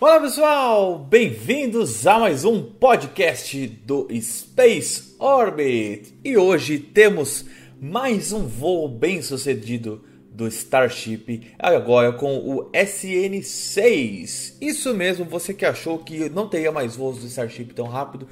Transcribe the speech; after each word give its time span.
Olá 0.00 0.20
pessoal, 0.20 0.96
bem-vindos 0.96 2.06
a 2.06 2.20
mais 2.20 2.44
um 2.44 2.62
podcast 2.62 3.66
do 3.66 4.06
Space 4.22 5.16
Orbit. 5.18 6.14
E 6.22 6.36
hoje 6.36 6.78
temos 6.78 7.44
mais 7.80 8.32
um 8.32 8.46
voo 8.46 8.88
bem 8.88 9.20
sucedido 9.20 10.04
do 10.30 10.46
Starship, 10.46 11.48
agora 11.58 12.12
com 12.12 12.36
o 12.36 12.70
SN6. 12.70 14.58
Isso 14.60 14.94
mesmo, 14.94 15.24
você 15.24 15.52
que 15.52 15.66
achou 15.66 15.98
que 15.98 16.28
não 16.30 16.48
teria 16.48 16.70
mais 16.70 16.94
voos 16.94 17.18
do 17.18 17.26
Starship 17.26 17.74
tão 17.74 17.88
rápido, 17.88 18.28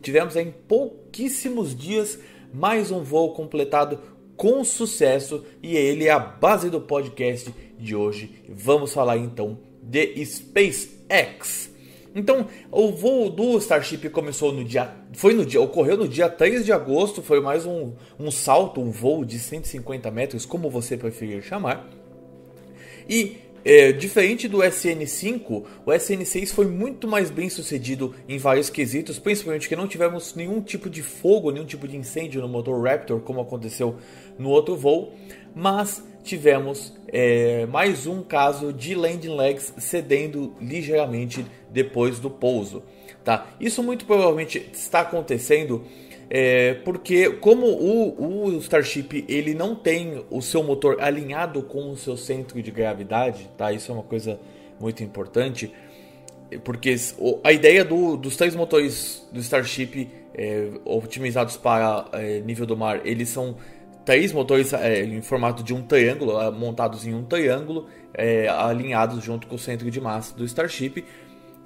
tivemos 0.00 0.36
em 0.36 0.52
pouquíssimos 0.68 1.74
dias 1.74 2.16
mais 2.54 2.92
um 2.92 3.02
voo 3.02 3.34
completado 3.34 3.98
com 4.36 4.62
sucesso 4.62 5.44
e 5.60 5.76
ele 5.76 6.04
é 6.04 6.12
a 6.12 6.20
base 6.20 6.70
do 6.70 6.80
podcast 6.80 7.52
de 7.76 7.96
hoje. 7.96 8.40
Vamos 8.48 8.92
falar 8.92 9.16
então 9.16 9.58
de 9.82 10.14
SpaceX. 11.08 11.70
Então, 12.14 12.48
o 12.70 12.90
voo 12.90 13.30
do 13.30 13.58
Starship 13.58 14.08
começou 14.10 14.52
no 14.52 14.64
dia. 14.64 14.90
Foi 15.12 15.34
no 15.34 15.44
dia. 15.44 15.60
Ocorreu 15.60 15.96
no 15.96 16.08
dia 16.08 16.28
3 16.28 16.64
de 16.64 16.72
agosto. 16.72 17.22
Foi 17.22 17.40
mais 17.40 17.66
um, 17.66 17.92
um 18.18 18.30
salto, 18.30 18.80
um 18.80 18.90
voo 18.90 19.24
de 19.24 19.38
150 19.38 20.10
metros, 20.10 20.44
como 20.44 20.70
você 20.70 20.96
preferir 20.96 21.42
chamar. 21.42 21.88
E 23.08 23.36
é, 23.64 23.92
diferente 23.92 24.48
do 24.48 24.58
SN5, 24.58 25.64
o 25.84 25.90
SN6 25.90 26.48
foi 26.48 26.66
muito 26.66 27.06
mais 27.06 27.30
bem 27.30 27.50
sucedido 27.50 28.14
em 28.28 28.38
vários 28.38 28.70
quesitos, 28.70 29.18
principalmente 29.18 29.68
que 29.68 29.76
não 29.76 29.88
tivemos 29.88 30.34
nenhum 30.34 30.60
tipo 30.60 30.88
de 30.88 31.02
fogo, 31.02 31.50
nenhum 31.50 31.66
tipo 31.66 31.86
de 31.86 31.96
incêndio 31.96 32.40
no 32.40 32.48
motor 32.48 32.82
Raptor, 32.82 33.20
como 33.20 33.40
aconteceu 33.40 33.96
no 34.38 34.48
outro 34.50 34.76
voo, 34.76 35.12
mas 35.54 36.04
tivemos 36.22 36.94
é, 37.08 37.66
mais 37.66 38.06
um 38.06 38.22
caso 38.22 38.72
de 38.72 38.94
landing 38.94 39.34
legs 39.34 39.72
cedendo 39.78 40.54
ligeiramente 40.60 41.44
depois 41.70 42.18
do 42.18 42.30
pouso. 42.30 42.82
Tá? 43.24 43.46
Isso 43.60 43.82
muito 43.82 44.04
provavelmente 44.06 44.70
está 44.72 45.00
acontecendo 45.00 45.84
é, 46.30 46.74
porque 46.84 47.30
como 47.30 47.66
o, 47.66 48.48
o, 48.48 48.58
Starship 48.58 49.24
ele 49.28 49.54
não 49.54 49.74
tem 49.74 50.24
o 50.30 50.42
seu 50.42 50.62
motor 50.62 51.00
alinhado 51.00 51.62
com 51.62 51.90
o 51.90 51.96
seu 51.96 52.16
centro 52.18 52.62
de 52.62 52.70
gravidade, 52.70 53.48
tá? 53.56 53.72
Isso 53.72 53.90
é 53.90 53.94
uma 53.94 54.02
coisa 54.02 54.38
muito 54.78 55.02
importante, 55.02 55.72
porque 56.64 56.94
a 57.42 57.52
ideia 57.52 57.82
do, 57.82 58.16
dos 58.16 58.36
três 58.36 58.54
motores 58.54 59.26
do 59.32 59.40
Starship 59.40 60.08
é, 60.34 60.70
otimizados 60.84 61.56
para 61.56 62.06
é, 62.12 62.40
nível 62.40 62.66
do 62.66 62.76
mar, 62.76 63.00
eles 63.06 63.30
são 63.30 63.56
três 64.08 64.32
motores 64.32 64.72
é, 64.72 65.04
em 65.04 65.20
formato 65.20 65.62
de 65.62 65.74
um 65.74 65.82
triângulo, 65.82 66.40
é, 66.40 66.50
montados 66.50 67.06
em 67.06 67.12
um 67.12 67.22
triângulo, 67.22 67.88
é, 68.14 68.48
alinhados 68.48 69.22
junto 69.22 69.46
com 69.46 69.56
o 69.56 69.58
centro 69.58 69.90
de 69.90 70.00
massa 70.00 70.34
do 70.34 70.46
Starship. 70.46 71.04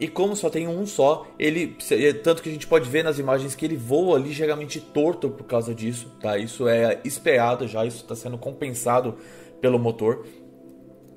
E 0.00 0.08
como 0.08 0.34
só 0.34 0.50
tem 0.50 0.66
um 0.66 0.84
só, 0.84 1.24
ele 1.38 1.76
tanto 2.24 2.42
que 2.42 2.48
a 2.48 2.52
gente 2.52 2.66
pode 2.66 2.90
ver 2.90 3.04
nas 3.04 3.20
imagens 3.20 3.54
que 3.54 3.64
ele 3.64 3.76
voa 3.76 4.18
ligeiramente 4.18 4.80
torto 4.80 5.30
por 5.30 5.44
causa 5.44 5.72
disso, 5.72 6.12
tá? 6.20 6.36
Isso 6.36 6.66
é 6.66 7.00
esperado 7.04 7.68
já, 7.68 7.86
isso 7.86 7.98
está 7.98 8.16
sendo 8.16 8.36
compensado 8.36 9.14
pelo 9.60 9.78
motor. 9.78 10.26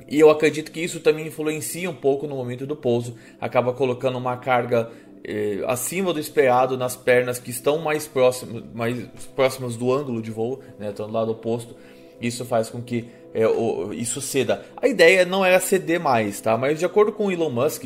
E 0.07 0.19
eu 0.19 0.29
acredito 0.29 0.71
que 0.71 0.79
isso 0.79 0.99
também 0.99 1.25
influencia 1.25 1.89
um 1.89 1.95
pouco 1.95 2.27
no 2.27 2.35
momento 2.35 2.67
do 2.67 2.75
pouso, 2.75 3.15
acaba 3.41 3.73
colocando 3.73 4.19
uma 4.19 4.37
carga 4.37 4.91
eh, 5.27 5.63
acima 5.67 6.13
do 6.13 6.19
esperado 6.19 6.77
nas 6.77 6.95
pernas 6.95 7.39
que 7.39 7.49
estão 7.49 7.79
mais 7.79 8.07
próximas, 8.07 8.63
mais 8.73 9.07
próximas 9.35 9.75
do 9.75 9.91
ângulo 9.91 10.21
de 10.21 10.31
voo, 10.31 10.61
né, 10.79 10.89
estão 10.89 11.07
do 11.07 11.13
lado 11.13 11.31
oposto. 11.31 11.75
Isso 12.21 12.45
faz 12.45 12.69
com 12.69 12.81
que 12.81 13.09
eh, 13.33 13.47
o, 13.47 13.91
isso 13.91 14.21
ceda. 14.21 14.63
A 14.77 14.87
ideia 14.87 15.25
não 15.25 15.43
era 15.43 15.59
ceder 15.59 15.99
mais, 15.99 16.39
tá? 16.39 16.57
Mas 16.57 16.79
de 16.79 16.85
acordo 16.85 17.11
com 17.11 17.27
o 17.27 17.31
Elon 17.31 17.49
Musk, 17.49 17.85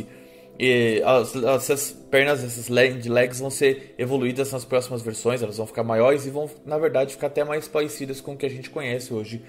e 0.60 1.02
as, 1.06 1.36
essas 1.36 1.92
pernas, 2.12 2.44
essas 2.44 2.67
land 2.67 3.08
legs 3.08 3.40
vão 3.40 3.50
ser 3.50 3.95
evoluídas 3.98 4.52
nas 4.52 4.66
próximas 4.66 5.02
versões, 5.02 5.42
elas 5.42 5.56
vão 5.56 5.66
ficar 5.66 5.84
maiores 5.84 6.26
e 6.26 6.30
vão, 6.30 6.50
na 6.66 6.78
verdade, 6.78 7.14
ficar 7.14 7.28
até 7.28 7.45
mais 7.45 7.67
parecidas 7.67 8.20
com 8.20 8.34
o 8.34 8.38
que 8.38 8.45
a 8.45 8.49
gente 8.49 8.70
conhece 8.70 9.14
hoje 9.14 9.42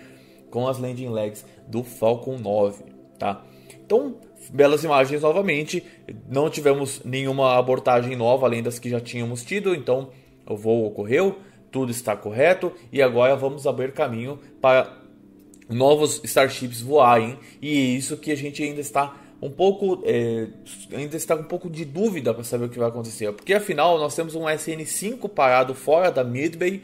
com 0.50 0.68
as 0.68 0.78
landing 0.78 1.08
legs 1.08 1.44
do 1.66 1.82
Falcon 1.82 2.36
9, 2.38 2.84
tá? 3.18 3.44
Então, 3.84 4.16
belas 4.48 4.84
imagens 4.84 5.22
novamente, 5.22 5.84
não 6.28 6.48
tivemos 6.48 7.02
nenhuma 7.04 7.58
abortagem 7.58 8.16
nova 8.16 8.46
além 8.46 8.62
das 8.62 8.78
que 8.78 8.88
já 8.88 9.00
tínhamos 9.00 9.44
tido, 9.44 9.74
então 9.74 10.10
o 10.46 10.56
voo 10.56 10.86
ocorreu, 10.86 11.38
tudo 11.70 11.90
está 11.90 12.16
correto 12.16 12.72
e 12.92 13.02
agora 13.02 13.36
vamos 13.36 13.66
abrir 13.66 13.92
caminho 13.92 14.38
para 14.60 14.96
novos 15.68 16.20
Starships 16.24 16.80
voarem 16.80 17.38
e 17.62 17.76
é 17.76 17.80
isso 17.80 18.16
que 18.16 18.32
a 18.32 18.36
gente 18.36 18.62
ainda 18.62 18.80
está 18.80 19.14
um 19.42 19.50
pouco 19.50 20.02
é, 20.04 20.48
ainda 20.92 21.16
está 21.16 21.34
um 21.34 21.44
pouco 21.44 21.70
de 21.70 21.84
dúvida 21.84 22.34
para 22.34 22.44
saber 22.44 22.66
o 22.66 22.68
que 22.68 22.78
vai 22.78 22.88
acontecer, 22.88 23.32
porque 23.32 23.54
afinal 23.54 23.98
nós 23.98 24.14
temos 24.14 24.34
um 24.34 24.42
SN5 24.42 25.28
parado 25.28 25.74
fora 25.74 26.10
da 26.10 26.22
Midway, 26.22 26.82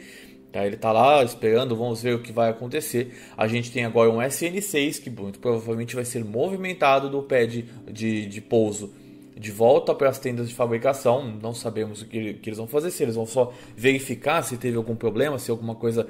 tá? 0.58 0.66
ele 0.66 0.76
está 0.76 0.92
lá 0.92 1.22
esperando, 1.22 1.76
vamos 1.76 2.02
ver 2.02 2.14
o 2.14 2.22
que 2.22 2.32
vai 2.32 2.50
acontecer. 2.50 3.14
A 3.36 3.46
gente 3.46 3.70
tem 3.70 3.84
agora 3.84 4.10
um 4.10 4.18
SN6 4.18 5.02
que 5.02 5.10
muito 5.10 5.38
provavelmente 5.38 5.94
vai 5.94 6.04
ser 6.04 6.24
movimentado 6.24 7.08
do 7.10 7.22
pad 7.22 7.64
de, 7.90 8.26
de 8.26 8.40
pouso 8.40 8.92
de 9.38 9.50
volta 9.50 9.94
para 9.94 10.08
as 10.08 10.18
tendas 10.18 10.48
de 10.48 10.54
fabricação. 10.54 11.38
Não 11.42 11.52
sabemos 11.52 12.02
o 12.02 12.06
que, 12.06 12.34
que 12.34 12.48
eles 12.48 12.58
vão 12.58 12.66
fazer, 12.66 12.90
se 12.90 13.02
eles 13.02 13.14
vão 13.14 13.26
só 13.26 13.52
verificar 13.76 14.42
se 14.42 14.56
teve 14.56 14.76
algum 14.76 14.96
problema, 14.96 15.38
se 15.38 15.50
alguma 15.50 15.74
coisa 15.74 16.08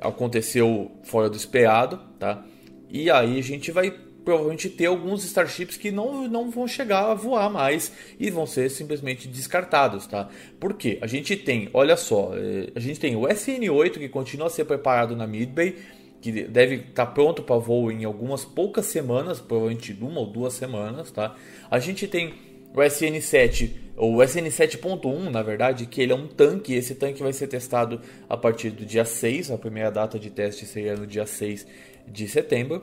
aconteceu 0.00 0.90
fora 1.02 1.28
do 1.28 1.36
esperado, 1.36 1.98
tá? 2.18 2.44
E 2.90 3.10
aí 3.10 3.38
a 3.38 3.42
gente 3.42 3.70
vai 3.70 3.94
provavelmente 4.24 4.68
ter 4.68 4.86
alguns 4.86 5.24
Starships 5.24 5.76
que 5.76 5.90
não, 5.90 6.28
não 6.28 6.50
vão 6.50 6.66
chegar 6.66 7.10
a 7.10 7.14
voar 7.14 7.50
mais 7.50 7.92
e 8.18 8.30
vão 8.30 8.46
ser 8.46 8.70
simplesmente 8.70 9.26
descartados, 9.28 10.06
tá? 10.06 10.28
Por 10.58 10.74
quê? 10.74 10.98
A 11.00 11.06
gente 11.06 11.36
tem, 11.36 11.68
olha 11.72 11.96
só, 11.96 12.32
eh, 12.34 12.70
a 12.74 12.80
gente 12.80 13.00
tem 13.00 13.16
o 13.16 13.22
SN8 13.22 13.92
que 13.92 14.08
continua 14.08 14.46
a 14.46 14.50
ser 14.50 14.64
preparado 14.64 15.16
na 15.16 15.26
Midway, 15.26 15.76
que 16.20 16.30
deve 16.30 16.76
estar 16.76 17.06
tá 17.06 17.06
pronto 17.06 17.42
para 17.42 17.56
voo 17.56 17.90
em 17.90 18.04
algumas 18.04 18.44
poucas 18.44 18.86
semanas, 18.86 19.40
provavelmente 19.40 19.96
uma 20.00 20.20
ou 20.20 20.26
duas 20.26 20.52
semanas, 20.52 21.10
tá? 21.10 21.34
A 21.70 21.78
gente 21.78 22.06
tem 22.06 22.34
o 22.74 22.78
SN7, 22.78 23.70
ou 23.96 24.16
SN7.1, 24.18 25.30
na 25.30 25.42
verdade, 25.42 25.86
que 25.86 26.00
ele 26.00 26.12
é 26.12 26.14
um 26.14 26.26
tanque, 26.26 26.74
esse 26.74 26.94
tanque 26.94 27.22
vai 27.22 27.32
ser 27.32 27.48
testado 27.48 28.00
a 28.28 28.36
partir 28.36 28.70
do 28.70 28.84
dia 28.84 29.04
6, 29.04 29.50
a 29.50 29.58
primeira 29.58 29.90
data 29.90 30.18
de 30.18 30.30
teste 30.30 30.66
seria 30.66 30.94
no 30.94 31.06
dia 31.06 31.26
6 31.26 31.66
de 32.06 32.28
setembro. 32.28 32.82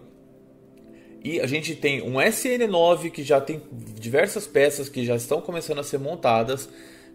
E 1.28 1.42
a 1.42 1.46
gente 1.46 1.76
tem 1.76 2.02
um 2.02 2.14
SN9 2.14 3.12
que 3.12 3.22
já 3.22 3.42
tem 3.42 3.62
diversas 4.00 4.48
peças 4.48 4.88
que 4.88 5.06
já 5.06 5.14
estão 5.14 5.42
começando 5.42 5.80
a 5.80 5.84
ser 5.84 5.98
montadas. 5.98 6.70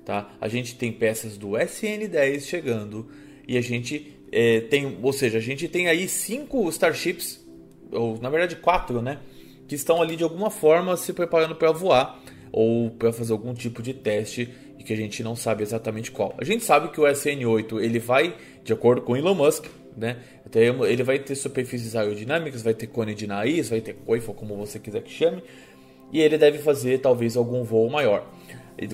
Tá? 0.05 0.31
A 0.39 0.49
gente 0.49 0.75
tem 0.75 0.93
peças 0.93 1.39
do 1.39 1.53
SN10 1.53 2.41
chegando. 2.43 3.09
E 3.49 3.57
a 3.57 3.63
gente 3.63 4.15
é, 4.31 4.61
tem, 4.61 4.99
ou 5.03 5.15
seja, 5.15 5.39
a 5.39 5.41
gente 5.41 5.67
tem 5.67 5.89
aí 5.89 6.07
cinco 6.09 6.69
Starships, 6.69 7.43
ou 7.91 8.21
na 8.21 8.29
verdade 8.29 8.57
quatro, 8.57 9.01
né? 9.01 9.19
Que 9.67 9.75
estão 9.75 10.03
ali 10.03 10.15
de 10.15 10.25
alguma 10.25 10.51
forma 10.51 10.95
se 10.99 11.15
preparando 11.15 11.57
para 11.57 11.73
voar 11.73 12.23
ou 12.53 12.91
para 12.91 13.15
fazer 13.15 13.33
algum 13.33 13.55
tipo 13.55 13.81
de 13.81 13.95
teste 13.95 14.47
e 14.79 14.85
que 14.85 14.93
a 14.93 14.97
gente 14.97 15.23
não 15.23 15.35
sabe 15.35 15.63
exatamente 15.63 16.11
qual. 16.11 16.35
A 16.37 16.45
gente 16.45 16.65
sabe 16.65 16.91
que 16.91 17.01
o 17.01 17.05
SN8 17.05 17.83
ele 17.83 17.99
vai, 17.99 18.37
de 18.63 18.75
acordo 18.75 19.01
com 19.01 19.17
Elon 19.17 19.35
Musk, 19.35 19.65
né? 19.97 20.17
Ele 20.55 21.03
vai 21.03 21.19
ter 21.19 21.35
superfícies 21.35 21.95
aerodinâmicas, 21.97 22.63
vai 22.63 22.75
ter 22.75 22.87
cone 22.87 23.15
de 23.15 23.27
nariz, 23.27 23.69
vai 23.69 23.81
ter 23.81 23.95
coifa, 23.95 24.33
como 24.33 24.57
você 24.57 24.79
quiser 24.79 25.03
que 25.03 25.11
chame, 25.11 25.43
e 26.13 26.21
ele 26.21 26.37
deve 26.37 26.59
fazer 26.59 26.99
talvez 26.99 27.37
algum 27.37 27.65
voo 27.65 27.89
maior. 27.91 28.27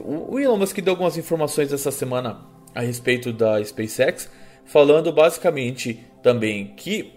O 0.04 0.38
Elon 0.38 0.56
Musk 0.56 0.78
deu 0.80 0.92
algumas 0.92 1.16
informações 1.16 1.72
essa 1.72 1.90
semana 1.90 2.40
a 2.74 2.80
respeito 2.80 3.32
da 3.32 3.62
SpaceX, 3.64 4.30
falando 4.64 5.12
basicamente 5.12 6.04
também 6.22 6.74
que 6.76 7.12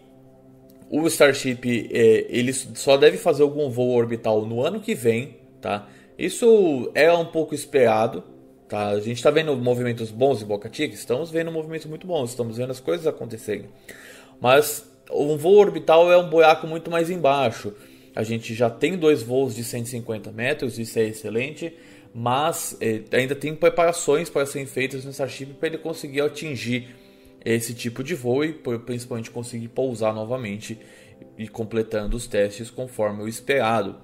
o 0.90 1.06
Starship 1.08 1.90
é, 1.92 2.26
ele 2.30 2.54
só 2.54 2.98
deve 2.98 3.18
fazer 3.18 3.44
algum 3.44 3.70
voo 3.70 3.92
orbital 3.92 4.46
no 4.46 4.64
ano 4.64 4.80
que 4.80 4.94
vem, 4.94 5.38
tá? 5.60 5.88
Isso 6.18 6.92
é 6.94 7.12
um 7.12 7.26
pouco 7.26 7.56
esperado, 7.56 8.24
Tá? 8.72 8.88
A 8.88 9.02
gente 9.02 9.18
está 9.18 9.30
vendo 9.30 9.54
movimentos 9.58 10.12
bons 10.12 10.42
em 10.42 10.46
Boca 10.46 10.70
Chica, 10.72 10.96
estamos 10.96 11.30
vendo 11.30 11.52
movimentos 11.52 11.88
muito 11.88 12.08
bons, 12.08 12.30
estamos 12.30 12.56
vendo 12.56 12.72
as 12.72 12.80
coisas 12.80 13.06
acontecerem. 13.06 13.66
Mas 14.40 14.90
um 15.12 15.36
voo 15.36 15.58
orbital 15.58 16.10
é 16.10 16.18
um 16.18 16.30
buraco 16.30 16.66
muito 16.66 16.90
mais 16.90 17.10
embaixo. 17.10 17.74
A 18.16 18.24
gente 18.24 18.56
já 18.56 18.70
tem 18.70 18.98
dois 18.98 19.22
voos 19.22 19.56
de 19.56 19.66
150 19.66 20.32
metros, 20.32 20.80
isso 20.80 20.98
é 20.98 21.04
excelente, 21.04 21.74
mas 22.16 22.78
eh, 22.80 23.02
ainda 23.12 23.36
tem 23.36 23.54
preparações 23.54 24.30
para 24.30 24.46
serem 24.46 24.66
feitas 24.66 25.04
no 25.04 25.12
Starship 25.12 25.48
para 25.56 25.68
ele 25.68 25.78
conseguir 25.78 26.22
atingir 26.22 26.96
esse 27.44 27.74
tipo 27.74 28.02
de 28.02 28.16
voo 28.16 28.46
e 28.46 28.54
principalmente 28.54 29.30
conseguir 29.30 29.68
pousar 29.68 30.14
novamente 30.14 30.80
e 31.38 31.46
completando 31.46 32.16
os 32.16 32.26
testes 32.26 32.70
conforme 32.70 33.22
o 33.22 33.28
esperado. 33.28 33.98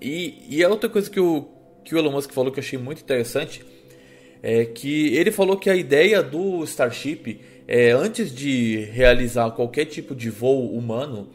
E, 0.00 0.46
e 0.48 0.64
a 0.64 0.68
outra 0.68 0.90
coisa 0.90 1.08
que 1.08 1.20
o, 1.20 1.48
que 1.84 1.94
o 1.94 1.98
Elon 1.98 2.12
Musk 2.12 2.32
falou 2.32 2.52
que 2.52 2.58
eu 2.58 2.62
achei 2.62 2.78
muito 2.78 3.02
interessante 3.02 3.64
é 4.42 4.64
que 4.64 5.14
ele 5.16 5.30
falou 5.30 5.56
que 5.56 5.70
a 5.70 5.76
ideia 5.76 6.22
do 6.22 6.64
Starship 6.64 7.40
é 7.68 7.92
antes 7.92 8.34
de 8.34 8.84
realizar 8.92 9.50
qualquer 9.52 9.84
tipo 9.84 10.14
de 10.14 10.28
voo 10.28 10.72
humano, 10.76 11.28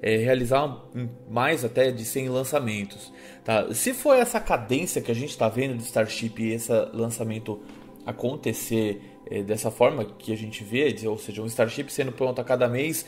é 0.00 0.16
realizar 0.16 0.82
mais 1.28 1.64
até 1.64 1.90
de 1.90 2.04
100 2.04 2.30
lançamentos. 2.30 3.12
Tá? 3.44 3.72
Se 3.74 3.92
for 3.92 4.16
essa 4.16 4.40
cadência 4.40 5.02
que 5.02 5.10
a 5.10 5.14
gente 5.14 5.30
está 5.30 5.48
vendo 5.48 5.76
do 5.76 5.82
Starship 5.82 6.42
e 6.42 6.52
esse 6.52 6.72
lançamento 6.92 7.60
acontecer 8.06 9.00
é, 9.30 9.42
dessa 9.42 9.70
forma 9.70 10.04
que 10.04 10.32
a 10.32 10.36
gente 10.36 10.64
vê, 10.64 10.94
ou 11.06 11.18
seja, 11.18 11.42
um 11.42 11.46
Starship 11.46 11.90
sendo 11.90 12.12
pronto 12.12 12.40
a 12.40 12.44
cada 12.44 12.68
mês, 12.68 13.06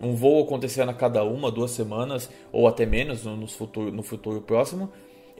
um 0.00 0.14
voo 0.14 0.42
acontecendo 0.42 0.90
a 0.90 0.94
cada 0.94 1.22
uma, 1.24 1.50
duas 1.50 1.70
semanas, 1.70 2.30
ou 2.52 2.66
até 2.66 2.86
menos 2.86 3.24
no, 3.24 3.36
no, 3.36 3.46
futuro, 3.46 3.92
no 3.92 4.02
futuro 4.02 4.40
próximo, 4.40 4.90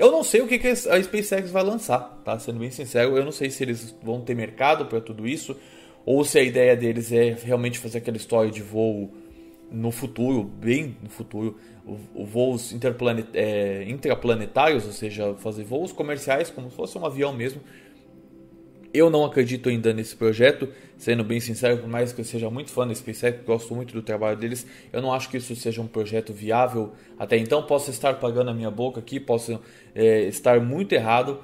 eu 0.00 0.10
não 0.10 0.24
sei 0.24 0.40
o 0.40 0.46
que, 0.46 0.54
a 0.66 0.74
SpaceX 0.74 1.50
vai 1.50 1.62
lançar, 1.62 2.20
tá? 2.24 2.38
Sendo 2.38 2.58
bem 2.58 2.70
sincero, 2.70 3.18
eu 3.18 3.24
não 3.24 3.30
sei 3.30 3.50
se 3.50 3.62
eles 3.62 3.94
vão 4.02 4.22
ter 4.22 4.34
mercado 4.34 4.86
para 4.86 4.98
tudo 4.98 5.28
isso, 5.28 5.54
ou 6.06 6.24
se 6.24 6.38
a 6.38 6.42
ideia 6.42 6.74
deles 6.74 7.12
é 7.12 7.36
realmente 7.44 7.78
fazer 7.78 7.98
aquela 7.98 8.16
história 8.16 8.50
de 8.50 8.62
voo 8.62 9.12
no 9.70 9.90
futuro, 9.90 10.42
bem 10.42 10.96
no 11.02 11.10
futuro, 11.10 11.58
voos 12.14 12.74
é, 13.34 13.84
intraplanetários, 13.86 14.86
ou 14.86 14.92
seja, 14.92 15.34
fazer 15.34 15.64
voos 15.64 15.92
comerciais 15.92 16.48
como 16.48 16.70
se 16.70 16.76
fosse 16.76 16.96
um 16.96 17.04
avião 17.04 17.32
mesmo. 17.34 17.60
Eu 18.92 19.08
não 19.08 19.24
acredito 19.24 19.68
ainda 19.68 19.92
nesse 19.92 20.16
projeto, 20.16 20.68
sendo 20.98 21.22
bem 21.22 21.38
sincero, 21.38 21.78
por 21.78 21.88
mais 21.88 22.12
que 22.12 22.20
eu 22.20 22.24
seja 22.24 22.50
muito 22.50 22.70
fã 22.70 22.86
da 22.86 22.94
SpaceX, 22.94 23.44
gosto 23.44 23.74
muito 23.74 23.94
do 23.94 24.02
trabalho 24.02 24.36
deles, 24.36 24.66
eu 24.92 25.00
não 25.00 25.12
acho 25.12 25.30
que 25.30 25.36
isso 25.36 25.54
seja 25.54 25.80
um 25.80 25.86
projeto 25.86 26.32
viável. 26.32 26.92
Até 27.16 27.36
então, 27.36 27.62
posso 27.62 27.90
estar 27.90 28.14
pagando 28.14 28.50
a 28.50 28.54
minha 28.54 28.70
boca 28.70 28.98
aqui, 28.98 29.20
posso 29.20 29.60
é, 29.94 30.22
estar 30.22 30.60
muito 30.60 30.92
errado, 30.92 31.38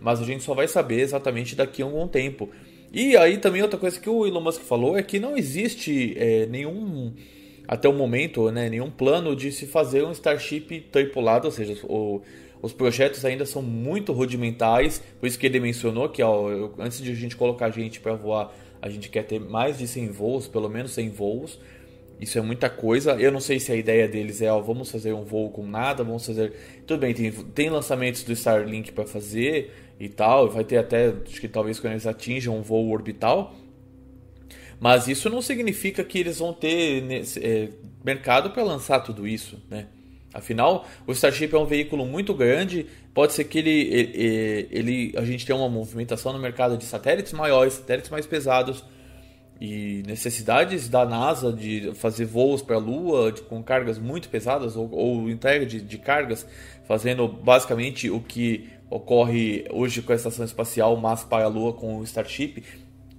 mas 0.00 0.20
a 0.20 0.24
gente 0.24 0.42
só 0.42 0.54
vai 0.54 0.66
saber 0.66 1.00
exatamente 1.00 1.54
daqui 1.54 1.82
a 1.82 1.84
algum 1.84 2.08
tempo. 2.08 2.48
E 2.92 3.16
aí 3.16 3.38
também 3.38 3.62
outra 3.62 3.78
coisa 3.78 4.00
que 4.00 4.08
o 4.08 4.26
Elon 4.26 4.40
Musk 4.40 4.62
falou 4.62 4.98
é 4.98 5.02
que 5.02 5.20
não 5.20 5.36
existe 5.36 6.14
é, 6.16 6.46
nenhum 6.46 7.12
até 7.68 7.86
o 7.86 7.92
momento, 7.92 8.50
né, 8.50 8.70
nenhum 8.70 8.90
plano 8.90 9.36
de 9.36 9.52
se 9.52 9.66
fazer 9.66 10.02
um 10.02 10.10
Starship 10.10 10.86
tripulado, 10.90 11.46
ou 11.46 11.52
seja, 11.52 11.78
o, 11.84 12.22
os 12.60 12.72
projetos 12.72 13.24
ainda 13.24 13.46
são 13.46 13.62
muito 13.62 14.12
rudimentares, 14.12 15.02
por 15.20 15.26
isso 15.26 15.38
que 15.38 15.46
ele 15.46 15.60
mencionou 15.60 16.08
que 16.08 16.22
ó, 16.22 16.70
antes 16.78 17.00
de 17.00 17.10
a 17.10 17.14
gente 17.14 17.36
colocar 17.36 17.66
a 17.66 17.70
gente 17.70 18.00
para 18.00 18.14
voar, 18.14 18.54
a 18.80 18.88
gente 18.88 19.08
quer 19.08 19.24
ter 19.24 19.40
mais 19.40 19.78
de 19.78 19.86
100 19.86 20.08
voos, 20.08 20.48
pelo 20.48 20.68
menos 20.68 20.92
100 20.92 21.10
voos. 21.10 21.58
Isso 22.20 22.36
é 22.36 22.42
muita 22.42 22.68
coisa. 22.68 23.12
Eu 23.12 23.30
não 23.30 23.40
sei 23.40 23.60
se 23.60 23.70
a 23.70 23.76
ideia 23.76 24.08
deles 24.08 24.42
é, 24.42 24.50
ó, 24.50 24.60
vamos 24.60 24.90
fazer 24.90 25.12
um 25.12 25.24
voo 25.24 25.50
com 25.50 25.64
nada, 25.66 26.02
vamos 26.02 26.26
fazer. 26.26 26.52
Tudo 26.86 27.00
bem, 27.00 27.14
tem, 27.14 27.30
tem 27.30 27.70
lançamentos 27.70 28.22
do 28.24 28.32
Starlink 28.32 28.92
para 28.92 29.06
fazer 29.06 29.72
e 30.00 30.08
tal, 30.08 30.48
vai 30.48 30.64
ter 30.64 30.78
até, 30.78 31.12
acho 31.26 31.40
que 31.40 31.48
talvez 31.48 31.80
quando 31.80 31.92
eles 31.92 32.06
atinjam 32.06 32.56
um 32.56 32.62
voo 32.62 32.90
orbital, 32.90 33.54
mas 34.78 35.08
isso 35.08 35.28
não 35.28 35.42
significa 35.42 36.04
que 36.04 36.18
eles 36.18 36.38
vão 36.38 36.52
ter 36.52 37.04
é, 37.42 37.68
mercado 38.04 38.50
para 38.50 38.62
lançar 38.62 39.00
tudo 39.00 39.26
isso, 39.26 39.60
né? 39.68 39.86
Afinal, 40.38 40.86
o 41.06 41.12
Starship 41.12 41.52
é 41.52 41.58
um 41.58 41.66
veículo 41.66 42.06
muito 42.06 42.32
grande, 42.32 42.86
pode 43.12 43.32
ser 43.32 43.44
que 43.44 43.58
ele, 43.58 43.70
ele, 43.70 44.68
ele, 44.70 45.14
a 45.16 45.24
gente 45.24 45.44
tenha 45.44 45.58
uma 45.58 45.68
movimentação 45.68 46.32
no 46.32 46.38
mercado 46.38 46.78
de 46.78 46.84
satélites 46.84 47.32
maiores, 47.32 47.74
satélites 47.74 48.08
mais 48.08 48.24
pesados 48.24 48.84
e 49.60 50.04
necessidades 50.06 50.88
da 50.88 51.04
NASA 51.04 51.52
de 51.52 51.92
fazer 51.94 52.24
voos 52.24 52.62
para 52.62 52.76
a 52.76 52.78
Lua 52.78 53.32
de, 53.32 53.42
com 53.42 53.62
cargas 53.62 53.98
muito 53.98 54.28
pesadas 54.28 54.76
ou, 54.76 54.88
ou 54.92 55.28
entrega 55.28 55.66
de, 55.66 55.80
de 55.80 55.98
cargas, 55.98 56.46
fazendo 56.86 57.26
basicamente 57.26 58.08
o 58.08 58.20
que 58.20 58.68
ocorre 58.88 59.66
hoje 59.70 60.00
com 60.00 60.12
a 60.12 60.16
estação 60.16 60.44
espacial, 60.44 60.96
mas 60.96 61.24
para 61.24 61.44
a 61.44 61.48
Lua 61.48 61.72
com 61.72 61.98
o 61.98 62.04
Starship. 62.04 62.62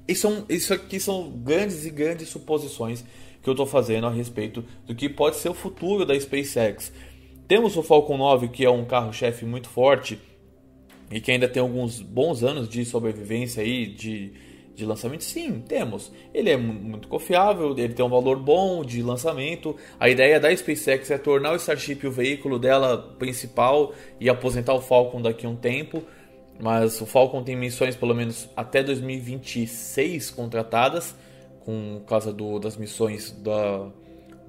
Isso, 0.08 0.22
são, 0.22 0.46
isso 0.50 0.74
aqui 0.74 1.00
são 1.00 1.30
grandes 1.30 1.86
e 1.86 1.90
grandes 1.90 2.30
suposições 2.30 3.04
que 3.42 3.50
eu 3.50 3.54
estou 3.54 3.66
fazendo 3.66 4.08
a 4.08 4.10
respeito 4.10 4.64
do 4.86 4.96
que 4.96 5.08
pode 5.08 5.36
ser 5.36 5.50
o 5.50 5.54
futuro 5.54 6.06
da 6.06 6.20
SpaceX. 6.20 6.92
Temos 7.50 7.76
o 7.76 7.82
Falcon 7.82 8.16
9, 8.16 8.50
que 8.50 8.64
é 8.64 8.70
um 8.70 8.86
carro-chefe 8.86 9.44
muito 9.44 9.68
forte 9.70 10.20
e 11.12 11.20
que 11.20 11.32
ainda 11.32 11.48
tem 11.48 11.60
alguns 11.60 12.00
bons 12.00 12.44
anos 12.44 12.70
de 12.70 12.86
sobrevivência 12.86 13.64
aí, 13.64 13.88
de, 13.88 14.32
de 14.76 14.86
lançamento? 14.86 15.24
Sim, 15.24 15.60
temos. 15.68 16.12
Ele 16.32 16.52
é 16.52 16.56
muito 16.56 17.08
confiável, 17.08 17.76
ele 17.76 17.96
tem 17.96 18.06
um 18.06 18.10
valor 18.10 18.38
bom 18.38 18.86
de 18.86 19.02
lançamento. 19.02 19.76
A 20.00 20.08
ideia 20.08 20.40
da 20.40 20.56
SpaceX 20.56 21.10
é 21.10 21.18
tornar 21.18 21.54
o 21.54 21.56
Starship 21.56 22.06
o 22.06 22.12
veículo 22.12 22.60
dela 22.60 23.16
principal 23.18 23.96
e 24.20 24.30
aposentar 24.30 24.76
o 24.76 24.82
Falcon 24.82 25.20
daqui 25.20 25.48
a 25.48 25.50
um 25.50 25.56
tempo. 25.56 26.04
Mas 26.60 27.02
o 27.02 27.08
Falcon 27.08 27.42
tem 27.44 27.56
missões 27.56 27.96
pelo 27.96 28.14
menos 28.14 28.48
até 28.56 28.84
2026 28.84 30.30
contratadas, 30.30 31.16
com 31.62 32.00
causa 32.06 32.32
do, 32.32 32.60
das 32.60 32.78
missões 32.78 33.32
da, 33.32 33.88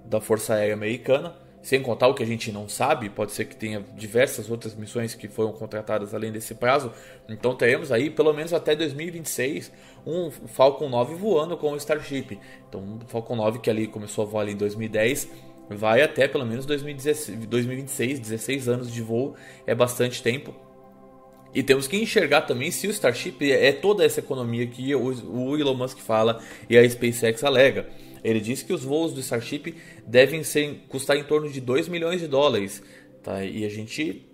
da 0.04 0.20
Força 0.20 0.52
Aérea 0.52 0.74
Americana. 0.74 1.34
Sem 1.62 1.82
contar 1.82 2.08
o 2.08 2.14
que 2.14 2.22
a 2.22 2.26
gente 2.26 2.50
não 2.50 2.68
sabe, 2.68 3.10
pode 3.10 3.32
ser 3.32 3.44
que 3.44 3.54
tenha 3.54 3.84
diversas 3.94 4.50
outras 4.50 4.74
missões 4.74 5.14
que 5.14 5.28
foram 5.28 5.52
contratadas 5.52 6.14
além 6.14 6.32
desse 6.32 6.54
prazo. 6.54 6.90
Então 7.28 7.54
teremos 7.54 7.92
aí 7.92 8.08
pelo 8.08 8.32
menos 8.32 8.54
até 8.54 8.74
2026 8.74 9.70
um 10.06 10.30
Falcon 10.30 10.88
9 10.88 11.14
voando 11.16 11.56
com 11.58 11.72
o 11.72 11.76
Starship. 11.76 12.38
Então 12.68 12.98
o 13.04 13.08
Falcon 13.08 13.36
9 13.36 13.58
que 13.58 13.68
ali 13.68 13.86
começou 13.86 14.24
a 14.24 14.26
voar 14.26 14.48
em 14.48 14.56
2010 14.56 15.28
vai 15.68 16.02
até 16.02 16.26
pelo 16.26 16.46
menos 16.46 16.66
2016, 16.66 17.46
2026, 17.46 18.20
16 18.20 18.68
anos 18.68 18.92
de 18.92 19.02
voo, 19.02 19.36
é 19.66 19.74
bastante 19.74 20.22
tempo. 20.22 20.54
E 21.54 21.62
temos 21.62 21.86
que 21.86 21.96
enxergar 21.96 22.42
também 22.42 22.70
se 22.70 22.86
o 22.86 22.90
Starship 22.90 23.52
é 23.52 23.72
toda 23.72 24.04
essa 24.04 24.20
economia 24.20 24.66
que 24.66 24.94
o 24.94 25.56
Elon 25.58 25.74
Musk 25.74 25.98
fala 25.98 26.40
e 26.68 26.78
a 26.78 26.88
SpaceX 26.88 27.42
alega. 27.42 27.88
Ele 28.22 28.40
disse 28.40 28.64
que 28.64 28.72
os 28.72 28.84
voos 28.84 29.12
do 29.12 29.20
Starship 29.20 29.74
devem 30.06 30.42
ser, 30.42 30.84
custar 30.88 31.16
em 31.16 31.24
torno 31.24 31.50
de 31.50 31.60
2 31.60 31.88
milhões 31.88 32.20
de 32.20 32.26
dólares. 32.26 32.82
Tá? 33.22 33.44
E 33.44 33.64
a 33.64 33.68
gente 33.68 34.26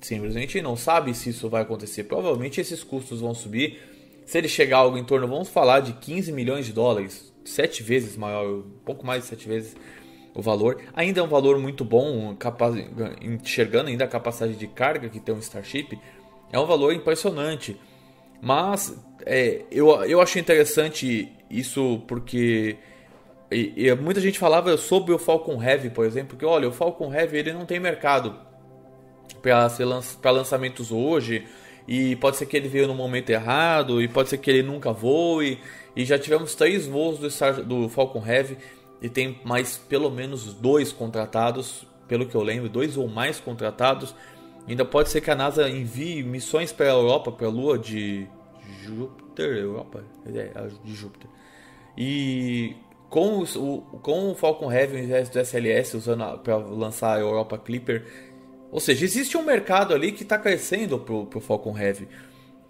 simplesmente 0.00 0.60
não 0.60 0.76
sabe 0.76 1.14
se 1.14 1.30
isso 1.30 1.48
vai 1.48 1.62
acontecer. 1.62 2.04
Provavelmente 2.04 2.60
esses 2.60 2.82
custos 2.82 3.20
vão 3.20 3.34
subir. 3.34 3.80
Se 4.26 4.38
ele 4.38 4.48
chegar 4.48 4.78
algo 4.78 4.98
em 4.98 5.04
torno, 5.04 5.26
vamos 5.26 5.48
falar 5.48 5.80
de 5.80 5.92
15 5.94 6.32
milhões 6.32 6.66
de 6.66 6.72
dólares, 6.72 7.32
sete 7.44 7.82
vezes 7.82 8.16
maior, 8.16 8.46
um 8.46 8.70
pouco 8.84 9.04
mais 9.04 9.22
de 9.22 9.28
sete 9.28 9.48
vezes 9.48 9.74
o 10.34 10.40
valor. 10.40 10.80
Ainda 10.94 11.20
é 11.20 11.22
um 11.22 11.28
valor 11.28 11.58
muito 11.58 11.84
bom, 11.84 12.34
capaz, 12.36 12.74
enxergando 13.20 13.90
ainda 13.90 14.04
a 14.04 14.08
capacidade 14.08 14.56
de 14.56 14.66
carga 14.66 15.08
que 15.08 15.20
tem 15.20 15.34
um 15.34 15.38
Starship 15.38 15.98
é 16.52 16.58
um 16.58 16.66
valor 16.66 16.92
impressionante. 16.92 17.78
Mas 18.40 18.96
é, 19.24 19.62
eu, 19.70 19.88
eu 20.04 20.20
achei 20.20 20.40
interessante 20.40 21.28
isso 21.50 22.02
porque 22.06 22.76
e, 23.52 23.72
e 23.76 23.94
muita 23.94 24.20
gente 24.20 24.38
falava 24.38 24.76
sobre 24.76 25.12
o 25.12 25.18
Falcon 25.18 25.62
Heavy, 25.62 25.90
por 25.90 26.04
exemplo, 26.04 26.36
que 26.36 26.44
olha, 26.44 26.68
o 26.68 26.72
Falcon 26.72 27.12
Heavy 27.12 27.38
ele 27.38 27.52
não 27.52 27.66
tem 27.66 27.78
mercado 27.78 28.34
para 29.42 30.30
lançamentos 30.30 30.92
hoje 30.92 31.44
e 31.86 32.16
pode 32.16 32.36
ser 32.36 32.46
que 32.46 32.56
ele 32.56 32.68
veio 32.68 32.86
no 32.86 32.94
momento 32.94 33.30
errado 33.30 34.00
e 34.00 34.08
pode 34.08 34.28
ser 34.28 34.38
que 34.38 34.50
ele 34.50 34.62
nunca 34.62 34.92
voe 34.92 35.58
e 35.96 36.04
já 36.04 36.18
tivemos 36.18 36.54
três 36.54 36.86
voos 36.86 37.18
do, 37.18 37.30
Star, 37.30 37.62
do 37.62 37.88
Falcon 37.88 38.22
Heavy 38.24 38.56
e 39.00 39.08
tem 39.08 39.40
mais 39.44 39.76
pelo 39.76 40.10
menos 40.10 40.54
dois 40.54 40.92
contratados, 40.92 41.86
pelo 42.06 42.26
que 42.26 42.34
eu 42.34 42.42
lembro, 42.42 42.68
dois 42.68 42.96
ou 42.96 43.08
mais 43.08 43.40
contratados 43.40 44.14
Ainda 44.66 44.84
pode 44.84 45.08
ser 45.08 45.20
que 45.20 45.30
a 45.30 45.34
NASA 45.34 45.68
envie 45.68 46.22
missões 46.22 46.72
para 46.72 46.86
a 46.86 46.90
Europa, 46.90 47.32
para 47.32 47.46
a 47.46 47.50
Lua 47.50 47.78
de 47.78 48.28
Júpiter, 48.82 49.56
Europa, 49.56 50.04
é, 50.26 50.68
de 50.84 50.94
Júpiter. 50.94 51.28
E 51.98 52.76
com, 53.12 53.42
o, 53.42 53.78
com 54.00 54.30
o 54.30 54.34
Falcon 54.34 54.72
Heavy 54.72 54.96
ao 54.96 55.04
invés 55.04 55.28
do 55.28 55.38
SLS 55.38 55.94
usando 55.94 56.38
para 56.38 56.56
lançar 56.56 57.18
a 57.18 57.20
Europa 57.20 57.58
Clipper, 57.58 58.06
ou 58.70 58.80
seja, 58.80 59.04
existe 59.04 59.36
um 59.36 59.42
mercado 59.42 59.92
ali 59.92 60.12
que 60.12 60.22
está 60.22 60.38
crescendo 60.38 60.98
para 60.98 61.38
o 61.38 61.40
Falcon 61.40 61.78
Heavy. 61.78 62.08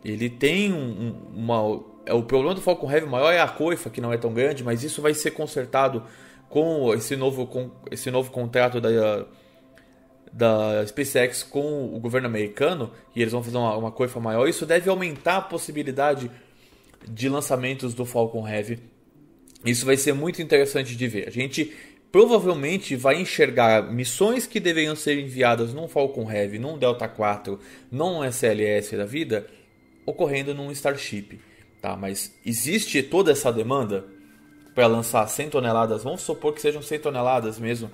Ele 0.04 0.28
tem 0.28 0.72
um, 0.72 1.14
uma. 1.32 1.84
É, 2.04 2.12
o 2.12 2.24
problema 2.24 2.56
do 2.56 2.60
Falcon 2.60 2.90
Heavy 2.90 3.06
maior 3.06 3.30
é 3.30 3.40
a 3.40 3.46
coifa, 3.46 3.88
que 3.88 4.00
não 4.00 4.12
é 4.12 4.18
tão 4.18 4.34
grande, 4.34 4.64
mas 4.64 4.82
isso 4.82 5.00
vai 5.00 5.14
ser 5.14 5.30
consertado 5.30 6.02
com 6.48 6.92
esse 6.92 7.14
novo, 7.14 7.46
com 7.46 7.70
esse 7.88 8.10
novo 8.10 8.32
contrato 8.32 8.80
da 8.80 9.24
da 10.32 10.84
SpaceX 10.86 11.42
com 11.42 11.94
o 11.94 12.00
governo 12.00 12.26
americano 12.26 12.90
e 13.14 13.20
eles 13.20 13.32
vão 13.32 13.42
fazer 13.42 13.58
uma, 13.58 13.76
uma 13.76 13.92
coifa 13.92 14.18
maior, 14.18 14.48
isso 14.48 14.64
deve 14.64 14.88
aumentar 14.88 15.36
a 15.36 15.42
possibilidade 15.42 16.30
de 17.06 17.28
lançamentos 17.28 17.92
do 17.92 18.06
Falcon 18.06 18.48
Heavy. 18.48 18.91
Isso 19.64 19.86
vai 19.86 19.96
ser 19.96 20.12
muito 20.12 20.42
interessante 20.42 20.96
de 20.96 21.08
ver. 21.08 21.28
A 21.28 21.30
gente 21.30 21.72
provavelmente 22.10 22.94
vai 22.94 23.20
enxergar 23.20 23.90
missões 23.90 24.46
que 24.46 24.60
deveriam 24.60 24.94
ser 24.94 25.18
enviadas 25.18 25.72
num 25.72 25.88
Falcon 25.88 26.30
Heavy, 26.30 26.58
num 26.58 26.76
Delta 26.76 27.08
4, 27.08 27.58
num 27.90 28.22
SLS 28.24 28.96
da 28.96 29.06
vida, 29.06 29.46
ocorrendo 30.04 30.54
num 30.54 30.70
Starship. 30.72 31.40
Tá? 31.80 31.96
Mas 31.96 32.34
existe 32.44 33.02
toda 33.02 33.32
essa 33.32 33.52
demanda 33.52 34.04
para 34.74 34.86
lançar 34.86 35.26
100 35.26 35.50
toneladas, 35.50 36.02
vamos 36.02 36.22
supor 36.22 36.52
que 36.54 36.60
sejam 36.60 36.82
100 36.82 36.98
toneladas 37.00 37.58
mesmo 37.58 37.90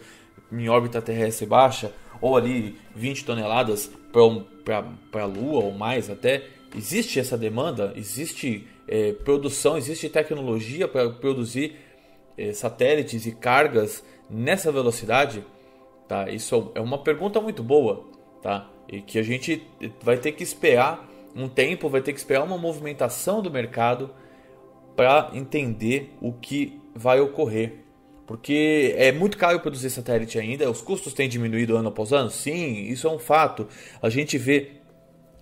em 0.50 0.68
órbita 0.68 1.02
terrestre 1.02 1.46
baixa, 1.46 1.92
ou 2.20 2.36
ali 2.36 2.76
20 2.96 3.24
toneladas 3.24 3.90
para 4.12 5.22
a 5.22 5.26
Lua 5.26 5.64
ou 5.64 5.72
mais 5.72 6.10
até. 6.10 6.44
Existe 6.76 7.20
essa 7.20 7.36
demanda, 7.36 7.92
existe 7.96 8.66
é, 8.88 9.12
produção, 9.12 9.76
existe 9.76 10.08
tecnologia 10.08 10.88
para 10.88 11.10
produzir 11.10 11.76
é, 12.36 12.52
satélites 12.52 13.26
e 13.26 13.32
cargas 13.32 14.02
nessa 14.28 14.72
velocidade? 14.72 15.44
Tá? 16.06 16.30
Isso 16.30 16.72
é 16.74 16.80
uma 16.80 16.98
pergunta 16.98 17.40
muito 17.40 17.62
boa. 17.62 18.06
Tá? 18.42 18.70
e 18.88 19.02
que 19.02 19.18
a 19.18 19.22
gente 19.22 19.62
vai 20.02 20.16
ter 20.16 20.32
que 20.32 20.42
esperar 20.42 21.06
um 21.36 21.48
tempo, 21.48 21.88
vai 21.88 22.00
ter 22.00 22.12
que 22.12 22.18
esperar 22.18 22.42
uma 22.42 22.56
movimentação 22.56 23.42
do 23.42 23.50
mercado 23.50 24.10
para 24.96 25.30
entender 25.34 26.14
o 26.20 26.32
que 26.32 26.80
vai 26.94 27.20
ocorrer. 27.20 27.84
Porque 28.26 28.94
é 28.96 29.12
muito 29.12 29.38
caro 29.38 29.60
produzir 29.60 29.90
satélite 29.90 30.38
ainda, 30.38 30.70
os 30.70 30.82
custos 30.82 31.12
têm 31.12 31.28
diminuído 31.28 31.76
ano 31.76 31.88
após 31.88 32.12
ano? 32.12 32.30
Sim, 32.30 32.82
isso 32.82 33.06
é 33.06 33.10
um 33.10 33.18
fato. 33.18 33.68
A 34.02 34.08
gente 34.08 34.36
vê 34.36 34.72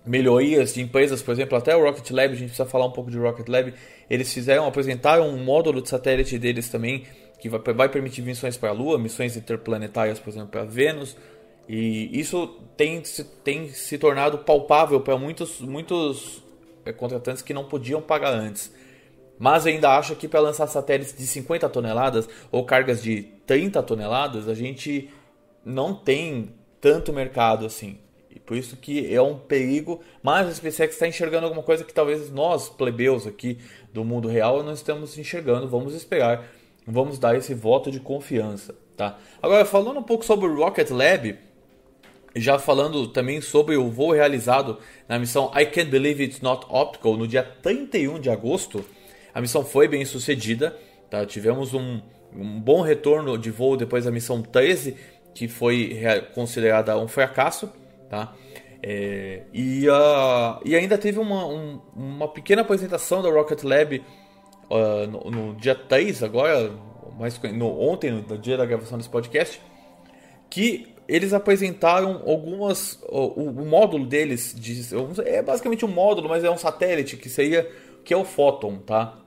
melhorias 0.07 0.73
de 0.73 0.81
empresas, 0.81 1.21
por 1.21 1.31
exemplo, 1.31 1.57
até 1.57 1.75
o 1.75 1.83
Rocket 1.83 2.09
Lab, 2.11 2.33
a 2.33 2.35
gente 2.35 2.47
precisa 2.47 2.65
falar 2.65 2.85
um 2.85 2.91
pouco 2.91 3.11
de 3.11 3.17
Rocket 3.17 3.47
Lab, 3.47 3.73
eles 4.09 4.33
fizeram, 4.33 4.65
apresentaram 4.65 5.27
um 5.27 5.43
módulo 5.43 5.81
de 5.81 5.89
satélite 5.89 6.37
deles 6.39 6.69
também, 6.69 7.05
que 7.39 7.49
vai, 7.49 7.59
vai 7.73 7.89
permitir 7.89 8.21
missões 8.21 8.57
para 8.57 8.69
a 8.69 8.71
Lua, 8.73 8.97
missões 8.97 9.35
interplanetárias, 9.35 10.19
por 10.19 10.29
exemplo, 10.29 10.49
para 10.49 10.63
Vênus, 10.63 11.15
e 11.67 12.17
isso 12.17 12.47
tem, 12.77 13.03
tem 13.43 13.69
se 13.69 13.97
tornado 13.97 14.39
palpável 14.39 15.01
para 15.01 15.17
muitos, 15.17 15.59
muitos 15.59 16.41
eh, 16.85 16.93
contratantes 16.93 17.41
que 17.41 17.53
não 17.53 17.65
podiam 17.65 18.01
pagar 18.01 18.33
antes. 18.33 18.71
Mas 19.37 19.67
ainda 19.67 19.97
acho 19.97 20.15
que 20.15 20.27
para 20.27 20.39
lançar 20.39 20.65
satélites 20.67 21.15
de 21.15 21.27
50 21.27 21.67
toneladas 21.69 22.27
ou 22.51 22.65
cargas 22.65 23.03
de 23.03 23.23
30 23.45 23.83
toneladas, 23.83 24.47
a 24.47 24.53
gente 24.53 25.09
não 25.63 25.93
tem 25.93 26.55
tanto 26.79 27.11
mercado 27.11 27.65
assim. 27.65 27.99
E 28.37 28.39
por 28.39 28.55
isso 28.55 28.77
que 28.77 29.11
é 29.11 29.19
um 29.19 29.35
perigo, 29.35 29.99
mas 30.21 30.47
a 30.47 30.53
SpaceX 30.53 30.93
está 30.93 31.07
enxergando 31.07 31.45
alguma 31.45 31.63
coisa 31.63 31.83
que 31.83 31.91
talvez 31.91 32.29
nós, 32.29 32.69
plebeus 32.69 33.25
aqui 33.25 33.57
do 33.91 34.05
mundo 34.05 34.27
real, 34.27 34.61
não 34.61 34.73
estamos 34.73 35.17
enxergando. 35.17 35.67
Vamos 35.67 35.95
esperar, 35.95 36.47
vamos 36.85 37.17
dar 37.17 37.35
esse 37.35 37.55
voto 37.55 37.89
de 37.89 37.99
confiança. 37.99 38.75
Tá? 38.95 39.17
Agora, 39.41 39.65
falando 39.65 39.99
um 39.99 40.03
pouco 40.03 40.23
sobre 40.23 40.45
o 40.45 40.55
Rocket 40.55 40.91
Lab, 40.91 41.35
já 42.35 42.59
falando 42.59 43.07
também 43.07 43.41
sobre 43.41 43.75
o 43.75 43.89
voo 43.89 44.11
realizado 44.11 44.77
na 45.09 45.17
missão 45.17 45.51
I 45.55 45.65
Can't 45.65 45.89
Believe 45.89 46.23
It's 46.23 46.39
Not 46.39 46.67
Optical 46.69 47.17
no 47.17 47.27
dia 47.27 47.41
31 47.41 48.19
de 48.19 48.29
agosto, 48.29 48.85
a 49.33 49.41
missão 49.41 49.65
foi 49.65 49.87
bem 49.87 50.05
sucedida, 50.05 50.77
tá? 51.09 51.25
tivemos 51.25 51.73
um, 51.73 51.99
um 52.31 52.61
bom 52.61 52.81
retorno 52.81 53.35
de 53.35 53.49
voo 53.49 53.75
depois 53.75 54.05
da 54.05 54.11
missão 54.11 54.43
13, 54.43 54.95
que 55.33 55.47
foi 55.47 55.99
considerada 56.35 56.95
um 56.99 57.07
fracasso. 57.07 57.71
Tá? 58.09 58.33
É, 58.81 59.43
e, 59.53 59.87
uh, 59.89 60.59
e 60.63 60.75
ainda 60.75 60.97
teve 60.97 61.19
uma, 61.19 61.45
um, 61.45 61.81
uma 61.95 62.27
pequena 62.27 62.61
apresentação 62.61 63.21
da 63.21 63.29
Rocket 63.29 63.63
Lab 63.63 64.03
uh, 64.69 65.07
no, 65.07 65.31
no, 65.31 65.55
dia 65.55 65.75
3, 65.75 66.23
agora, 66.23 66.71
mais, 67.17 67.39
no, 67.53 67.67
ontem, 67.79 68.11
no 68.11 68.37
dia 68.37 68.57
da 68.57 68.65
gravação 68.65 68.97
desse 68.97 69.09
podcast, 69.09 69.61
que 70.49 70.93
eles 71.07 71.33
apresentaram 71.33 72.23
algumas. 72.25 72.99
O, 73.09 73.41
o, 73.41 73.65
módulo 73.65 74.05
deles 74.05 74.53
de, 74.55 74.81
é 75.25 75.41
basicamente 75.41 75.85
um 75.85 75.87
módulo, 75.87 76.29
mas 76.29 76.43
é 76.43 76.51
um 76.51 76.57
satélite 76.57 77.17
que 77.17 77.29
seria 77.29 77.69
que 78.03 78.13
é 78.13 78.17
o 78.17 78.25
Photon, 78.25 78.77
tá? 78.79 79.17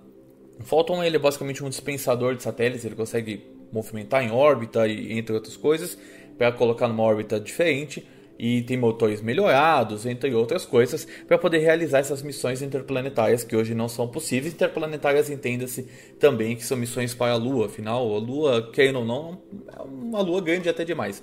O 0.59 0.63
Photon 0.63 1.03
ele 1.03 1.17
é 1.17 1.19
basicamente 1.19 1.65
um 1.65 1.69
dispensador 1.69 2.35
de 2.35 2.43
satélites, 2.43 2.85
ele 2.85 2.95
consegue 2.95 3.47
movimentar 3.73 4.23
em 4.23 4.31
órbita 4.31 4.87
e 4.87 5.13
entre 5.19 5.35
outras 5.35 5.57
coisas 5.57 5.97
para 6.37 6.53
colocar 6.53 6.89
numa 6.89 7.03
órbita 7.03 7.41
diferente 7.41 8.07
e 8.42 8.62
tem 8.62 8.75
motores 8.75 9.20
melhorados, 9.20 10.06
entre 10.06 10.32
outras 10.32 10.64
coisas, 10.64 11.06
para 11.28 11.37
poder 11.37 11.59
realizar 11.59 11.99
essas 11.99 12.23
missões 12.23 12.62
interplanetárias 12.62 13.44
que 13.44 13.54
hoje 13.54 13.75
não 13.75 13.87
são 13.87 14.09
possíveis. 14.09 14.54
Interplanetárias 14.54 15.28
entenda-se 15.28 15.87
também 16.18 16.56
que 16.56 16.64
são 16.64 16.75
missões 16.75 17.12
para 17.12 17.32
a 17.32 17.37
Lua, 17.37 17.66
afinal 17.66 18.14
a 18.14 18.18
Lua, 18.18 18.70
querendo 18.73 19.00
ou 19.00 19.04
não, 19.04 19.42
é 19.76 19.82
uma 19.82 20.23
Lua 20.23 20.40
grande 20.40 20.70
até 20.70 20.87
demais. 20.87 21.23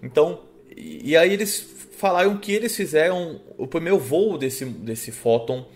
Então, 0.00 0.42
e 0.76 1.16
aí 1.16 1.32
eles 1.32 1.60
falaram 1.98 2.36
que 2.36 2.52
eles 2.52 2.76
fizeram 2.76 3.40
o 3.58 3.66
primeiro 3.66 3.98
voo 3.98 4.38
desse, 4.38 4.64
desse 4.64 5.10
Photon 5.10 5.66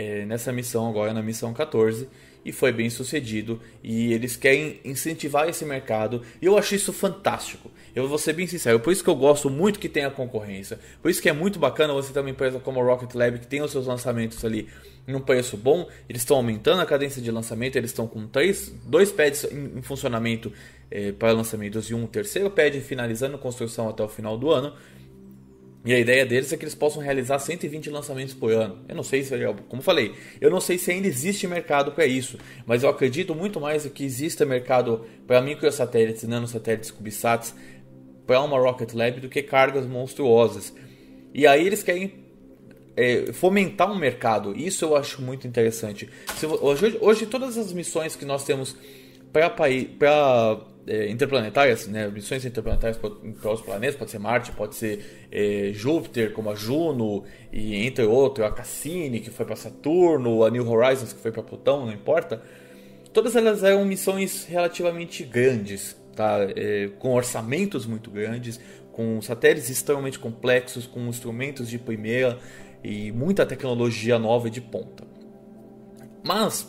é, 0.00 0.24
nessa 0.24 0.50
missão 0.50 0.88
agora, 0.88 1.12
na 1.12 1.22
missão 1.22 1.52
14, 1.52 2.08
e 2.42 2.50
foi 2.52 2.72
bem 2.72 2.88
sucedido. 2.88 3.60
E 3.84 4.14
eles 4.14 4.34
querem 4.34 4.80
incentivar 4.82 5.46
esse 5.46 5.62
mercado. 5.62 6.22
E 6.40 6.46
eu 6.46 6.56
acho 6.56 6.74
isso 6.74 6.90
fantástico. 6.90 7.70
Eu 7.94 8.08
vou 8.08 8.16
ser 8.16 8.32
bem 8.32 8.46
sincero, 8.46 8.80
por 8.80 8.94
isso 8.94 9.04
que 9.04 9.10
eu 9.10 9.14
gosto 9.14 9.50
muito 9.50 9.78
que 9.78 9.90
tenha 9.90 10.10
concorrência. 10.10 10.78
Por 11.02 11.10
isso 11.10 11.20
que 11.20 11.28
é 11.28 11.34
muito 11.34 11.58
bacana 11.58 11.92
você 11.92 12.14
ter 12.14 12.20
uma 12.20 12.30
empresa 12.30 12.58
como 12.58 12.80
a 12.80 12.84
Rocket 12.84 13.14
Lab 13.14 13.40
que 13.40 13.46
tem 13.46 13.60
os 13.60 13.70
seus 13.70 13.86
lançamentos 13.86 14.42
ali 14.42 14.68
num 15.06 15.20
preço 15.20 15.58
bom. 15.58 15.86
Eles 16.08 16.22
estão 16.22 16.38
aumentando 16.38 16.80
a 16.80 16.86
cadência 16.86 17.20
de 17.20 17.30
lançamento, 17.30 17.76
eles 17.76 17.90
estão 17.90 18.06
com 18.06 18.26
três, 18.26 18.72
dois 18.86 19.12
pads 19.12 19.44
em, 19.52 19.78
em 19.78 19.82
funcionamento 19.82 20.50
é, 20.90 21.12
para 21.12 21.32
lançamentos 21.32 21.90
e 21.90 21.94
um 21.94 22.06
terceiro 22.06 22.50
pad 22.50 22.80
finalizando 22.80 23.36
construção 23.36 23.90
até 23.90 24.02
o 24.02 24.08
final 24.08 24.38
do 24.38 24.50
ano. 24.50 24.72
E 25.84 25.94
a 25.94 25.98
ideia 25.98 26.26
deles 26.26 26.52
é 26.52 26.56
que 26.58 26.64
eles 26.64 26.74
possam 26.74 27.02
realizar 27.02 27.38
120 27.38 27.88
lançamentos 27.88 28.34
por 28.34 28.52
ano. 28.52 28.84
Eu 28.86 28.94
não 28.94 29.02
sei 29.02 29.22
se, 29.22 29.34
como 29.68 29.80
falei, 29.80 30.14
eu 30.38 30.50
não 30.50 30.60
sei 30.60 30.76
se 30.76 30.90
ainda 30.90 31.08
existe 31.08 31.46
mercado 31.46 31.92
para 31.92 32.04
isso, 32.04 32.38
mas 32.66 32.82
eu 32.82 32.90
acredito 32.90 33.34
muito 33.34 33.58
mais 33.58 33.86
que 33.86 34.04
exista 34.04 34.44
mercado 34.44 35.06
para 35.26 35.40
microsatélites, 35.40 36.24
nanosatélites, 36.24 36.90
cubesats, 36.90 37.54
para 38.26 38.42
uma 38.42 38.58
Rocket 38.58 38.92
Lab 38.92 39.20
do 39.20 39.28
que 39.28 39.42
cargas 39.42 39.86
monstruosas. 39.86 40.72
E 41.32 41.46
aí 41.46 41.66
eles 41.66 41.82
querem 41.82 42.12
é, 42.94 43.32
fomentar 43.32 43.90
um 43.90 43.96
mercado. 43.98 44.54
Isso 44.54 44.84
eu 44.84 44.94
acho 44.94 45.22
muito 45.22 45.46
interessante. 45.46 46.10
Hoje, 46.60 46.98
hoje 47.00 47.26
todas 47.26 47.56
as 47.56 47.72
missões 47.72 48.14
que 48.14 48.26
nós 48.26 48.44
temos 48.44 48.76
para 49.32 49.48
é, 50.86 51.10
interplanetárias, 51.10 51.86
né, 51.86 52.08
missões 52.08 52.44
interplanetárias 52.44 52.96
para 52.96 53.52
os 53.52 53.60
planetas, 53.60 53.96
pode 53.96 54.10
ser 54.10 54.18
Marte, 54.18 54.52
pode 54.52 54.74
ser 54.74 55.28
é, 55.30 55.70
Júpiter, 55.72 56.32
como 56.32 56.50
a 56.50 56.54
Juno, 56.54 57.24
e 57.52 57.76
entre 57.86 58.04
outros, 58.04 58.46
a 58.46 58.50
Cassini, 58.50 59.20
que 59.20 59.30
foi 59.30 59.44
para 59.44 59.56
Saturno, 59.56 60.44
a 60.44 60.50
New 60.50 60.68
Horizons, 60.68 61.12
que 61.12 61.20
foi 61.20 61.32
para 61.32 61.42
Plutão, 61.42 61.86
não 61.86 61.92
importa. 61.92 62.42
Todas 63.12 63.34
elas 63.34 63.62
eram 63.62 63.84
missões 63.84 64.44
relativamente 64.44 65.24
grandes, 65.24 65.96
tá? 66.14 66.38
É, 66.56 66.90
com 66.98 67.14
orçamentos 67.14 67.86
muito 67.86 68.10
grandes, 68.10 68.60
com 68.92 69.20
satélites 69.20 69.68
extremamente 69.70 70.18
complexos, 70.18 70.86
com 70.86 71.00
instrumentos 71.06 71.68
de 71.68 71.78
primeira 71.78 72.38
e 72.82 73.12
muita 73.12 73.44
tecnologia 73.44 74.18
nova 74.18 74.48
e 74.48 74.50
de 74.50 74.60
ponta. 74.60 75.04
Mas 76.24 76.66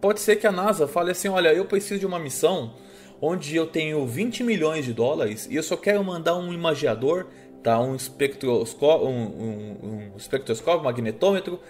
pode 0.00 0.20
ser 0.20 0.36
que 0.36 0.46
a 0.46 0.52
NASA 0.52 0.86
fale 0.86 1.10
assim: 1.10 1.28
olha, 1.28 1.52
eu 1.52 1.64
preciso 1.64 2.00
de 2.00 2.06
uma 2.06 2.18
missão 2.18 2.74
onde 3.20 3.56
eu 3.56 3.66
tenho 3.66 4.06
20 4.06 4.44
milhões 4.44 4.84
de 4.84 4.92
dólares 4.92 5.48
e 5.50 5.56
eu 5.56 5.62
só 5.62 5.76
quero 5.76 6.02
mandar 6.04 6.36
um 6.36 6.52
imagiador, 6.52 7.26
tá? 7.62 7.80
um, 7.80 7.94
espectroscópio, 7.94 9.08
um, 9.08 9.24
um, 9.24 10.12
um 10.12 10.16
espectroscópio 10.16 10.84
magnetômetro 10.84 11.60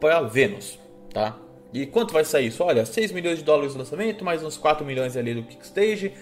para 0.00 0.20
Vênus. 0.22 0.78
Tá? 1.12 1.38
E 1.72 1.86
quanto 1.86 2.12
vai 2.12 2.24
sair 2.24 2.48
isso? 2.48 2.62
Olha, 2.62 2.84
6 2.84 3.12
milhões 3.12 3.38
de 3.38 3.44
dólares 3.44 3.72
de 3.72 3.78
lançamento, 3.78 4.24
mais 4.24 4.42
uns 4.42 4.56
4 4.56 4.84
milhões 4.84 5.16
ali 5.16 5.34
do 5.34 5.42
Kickstage 5.42 6.12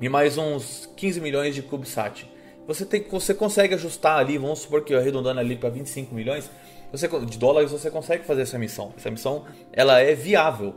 e 0.00 0.08
mais 0.08 0.36
uns 0.36 0.90
15 0.96 1.20
milhões 1.20 1.54
de 1.54 1.62
CubeSat. 1.62 2.30
Você, 2.66 2.84
tem, 2.84 3.02
você 3.08 3.32
consegue 3.32 3.74
ajustar 3.74 4.18
ali, 4.18 4.38
vamos 4.38 4.60
supor 4.60 4.82
que 4.82 4.92
arredondando 4.94 5.38
ali 5.38 5.56
para 5.56 5.68
25 5.68 6.14
milhões 6.14 6.50
você, 6.90 7.08
de 7.08 7.38
dólares, 7.38 7.70
você 7.70 7.90
consegue 7.90 8.24
fazer 8.24 8.42
essa 8.42 8.58
missão. 8.58 8.92
Essa 8.96 9.10
missão 9.10 9.44
ela 9.72 10.00
é 10.00 10.14
viável. 10.14 10.74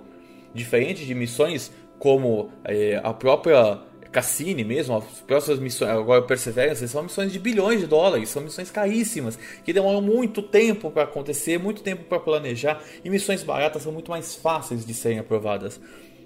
Diferente 0.54 1.06
de 1.06 1.13
missões 1.13 1.72
como 2.00 2.50
é, 2.63 3.00
a 3.03 3.13
própria 3.13 3.79
Cassini 4.12 4.63
mesmo, 4.63 4.98
as 4.98 5.22
próximas 5.22 5.60
missões, 5.60 5.91
agora 5.91 6.24
Perseverance, 6.24 6.88
são 6.88 7.03
missões 7.03 7.32
de 7.32 7.38
bilhões 7.38 7.79
de 7.79 7.86
dólares, 7.86 8.29
são 8.29 8.41
missões 8.41 8.72
caríssimas, 8.72 9.38
que 9.63 9.72
demoram 9.72 10.01
muito 10.01 10.41
tempo 10.41 10.89
para 10.89 11.03
acontecer, 11.03 11.60
muito 11.60 11.84
tempo 11.84 12.03
para 12.06 12.20
planejar, 12.20 12.82
e 13.03 13.10
missões 13.10 13.44
baratas 13.44 13.84
são 13.84 13.91
muito 13.91 14.10
mais 14.10 14.34
fáceis 14.34 14.84
de 14.84 14.94
serem 14.96 15.20
aprovadas. 15.20 15.79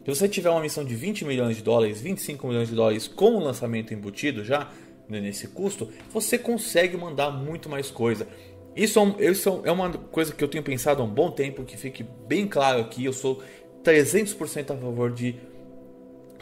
Se 0.05 0.09
você 0.09 0.29
tiver 0.29 0.49
uma 0.49 0.61
missão 0.61 0.83
de 0.83 0.95
20 0.95 1.25
milhões 1.25 1.57
de 1.57 1.63
dólares, 1.63 1.99
25 1.99 2.47
milhões 2.47 2.69
de 2.69 2.75
dólares 2.75 3.07
com 3.07 3.35
o 3.35 3.39
lançamento 3.39 3.93
embutido 3.93 4.45
já, 4.45 4.69
né, 5.09 5.19
nesse 5.19 5.47
custo, 5.49 5.89
você 6.11 6.37
consegue 6.37 6.95
mandar 6.95 7.31
muito 7.31 7.69
mais 7.69 7.91
coisa. 7.91 8.27
Isso, 8.75 8.99
é 9.19 9.29
isso 9.29 9.61
é 9.65 9.71
uma 9.71 9.91
coisa 9.91 10.33
que 10.33 10.43
eu 10.43 10.47
tenho 10.47 10.63
pensado 10.63 11.01
há 11.01 11.05
um 11.05 11.09
bom 11.09 11.31
tempo, 11.31 11.63
que 11.63 11.77
fique 11.77 12.03
bem 12.27 12.47
claro 12.47 12.79
aqui, 12.79 13.03
eu 13.03 13.13
sou 13.13 13.41
300% 13.83 14.71
a 14.71 14.77
favor 14.77 15.11
de 15.11 15.35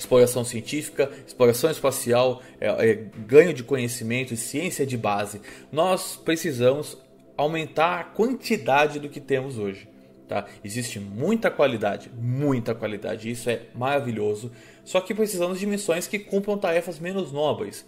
exploração 0.01 0.43
científica, 0.43 1.09
exploração 1.25 1.69
espacial, 1.69 2.41
é, 2.59 2.67
é, 2.67 2.95
ganho 3.25 3.53
de 3.53 3.63
conhecimento 3.63 4.33
e 4.33 4.37
ciência 4.37 4.85
de 4.85 4.97
base. 4.97 5.41
Nós 5.71 6.15
precisamos 6.15 6.97
aumentar 7.37 7.99
a 7.99 8.03
quantidade 8.03 8.99
do 8.99 9.09
que 9.09 9.19
temos 9.19 9.57
hoje. 9.57 9.87
Tá? 10.27 10.45
Existe 10.63 10.99
muita 10.99 11.51
qualidade, 11.51 12.09
muita 12.17 12.73
qualidade, 12.73 13.29
isso 13.29 13.49
é 13.49 13.63
maravilhoso. 13.75 14.51
Só 14.83 14.99
que 15.01 15.13
precisamos 15.13 15.59
de 15.59 15.65
missões 15.65 16.07
que 16.07 16.17
cumpram 16.17 16.57
tarefas 16.57 16.99
menos 16.99 17.31
nobres. 17.31 17.85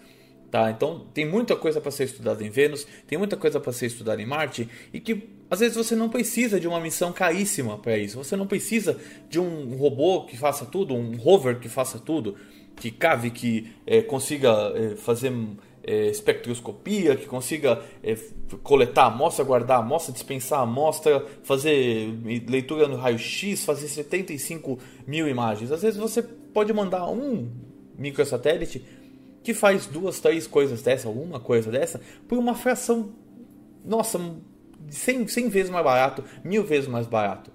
Tá? 0.54 0.70
Então 0.70 1.08
tem 1.12 1.26
muita 1.26 1.56
coisa 1.56 1.82
para 1.82 1.90
ser 1.90 2.04
estudada 2.04 2.46
em 2.46 2.50
Vênus, 2.52 2.86
tem 3.08 3.18
muita 3.18 3.36
coisa 3.36 3.60
para 3.60 3.74
ser 3.74 3.88
estudada 3.88 4.22
em 4.22 4.26
Marte 4.28 4.70
e 4.94 5.00
que 5.00 5.28
às 5.50 5.62
vezes 5.62 5.76
você 5.76 5.96
não 5.96 6.10
precisa 6.10 6.60
de 6.60 6.68
uma 6.68 6.80
missão 6.80 7.12
caríssima 7.12 7.76
para 7.80 7.98
isso. 7.98 8.24
Você 8.24 8.36
não 8.36 8.46
precisa 8.46 8.96
de 9.28 9.40
um 9.40 9.76
robô 9.76 10.26
que 10.26 10.38
faça 10.38 10.64
tudo, 10.64 10.94
um 10.94 11.18
rover 11.18 11.60
que 11.60 11.68
faça 11.68 11.98
tudo, 11.98 12.36
que 12.76 12.92
cave, 12.92 13.32
que 13.32 13.74
é, 13.88 14.04
consiga 14.04 14.72
é, 14.76 14.96
fazer 14.96 15.34
é, 15.84 16.06
espectroscopia, 16.10 17.16
que 17.16 17.26
consiga 17.26 17.82
coletar 18.62 19.06
amostra, 19.06 19.44
guardar 19.44 19.80
amostra, 19.80 20.14
dispensar 20.14 20.60
amostra, 20.60 21.26
fazer 21.42 22.14
leitura 22.48 22.88
no 22.88 22.96
raio-x, 22.96 23.66
fazer 23.66 23.88
75 23.88 24.78
mil 25.08 25.28
imagens. 25.28 25.72
Às 25.72 25.82
vezes 25.82 26.00
você 26.00 26.22
pode 26.22 26.72
mandar 26.72 27.10
um 27.10 27.50
microsatélite 27.98 28.84
que 29.44 29.54
faz 29.54 29.86
duas, 29.86 30.20
três 30.20 30.48
coisas 30.48 30.82
dessa, 30.82 31.08
alguma 31.08 31.40
coisa 31.40 31.70
dessa, 31.70 32.00
por 32.28 32.38
uma 32.38 32.56
fração, 32.56 33.12
nossa, 33.86 34.20
100, 34.90 35.28
100 35.28 35.50
vezes 35.50 35.70
mais 35.70 35.84
barato, 35.84 36.24
mil 36.44 36.64
vezes 36.64 36.88
mais 36.88 37.06
barato. 37.06 37.52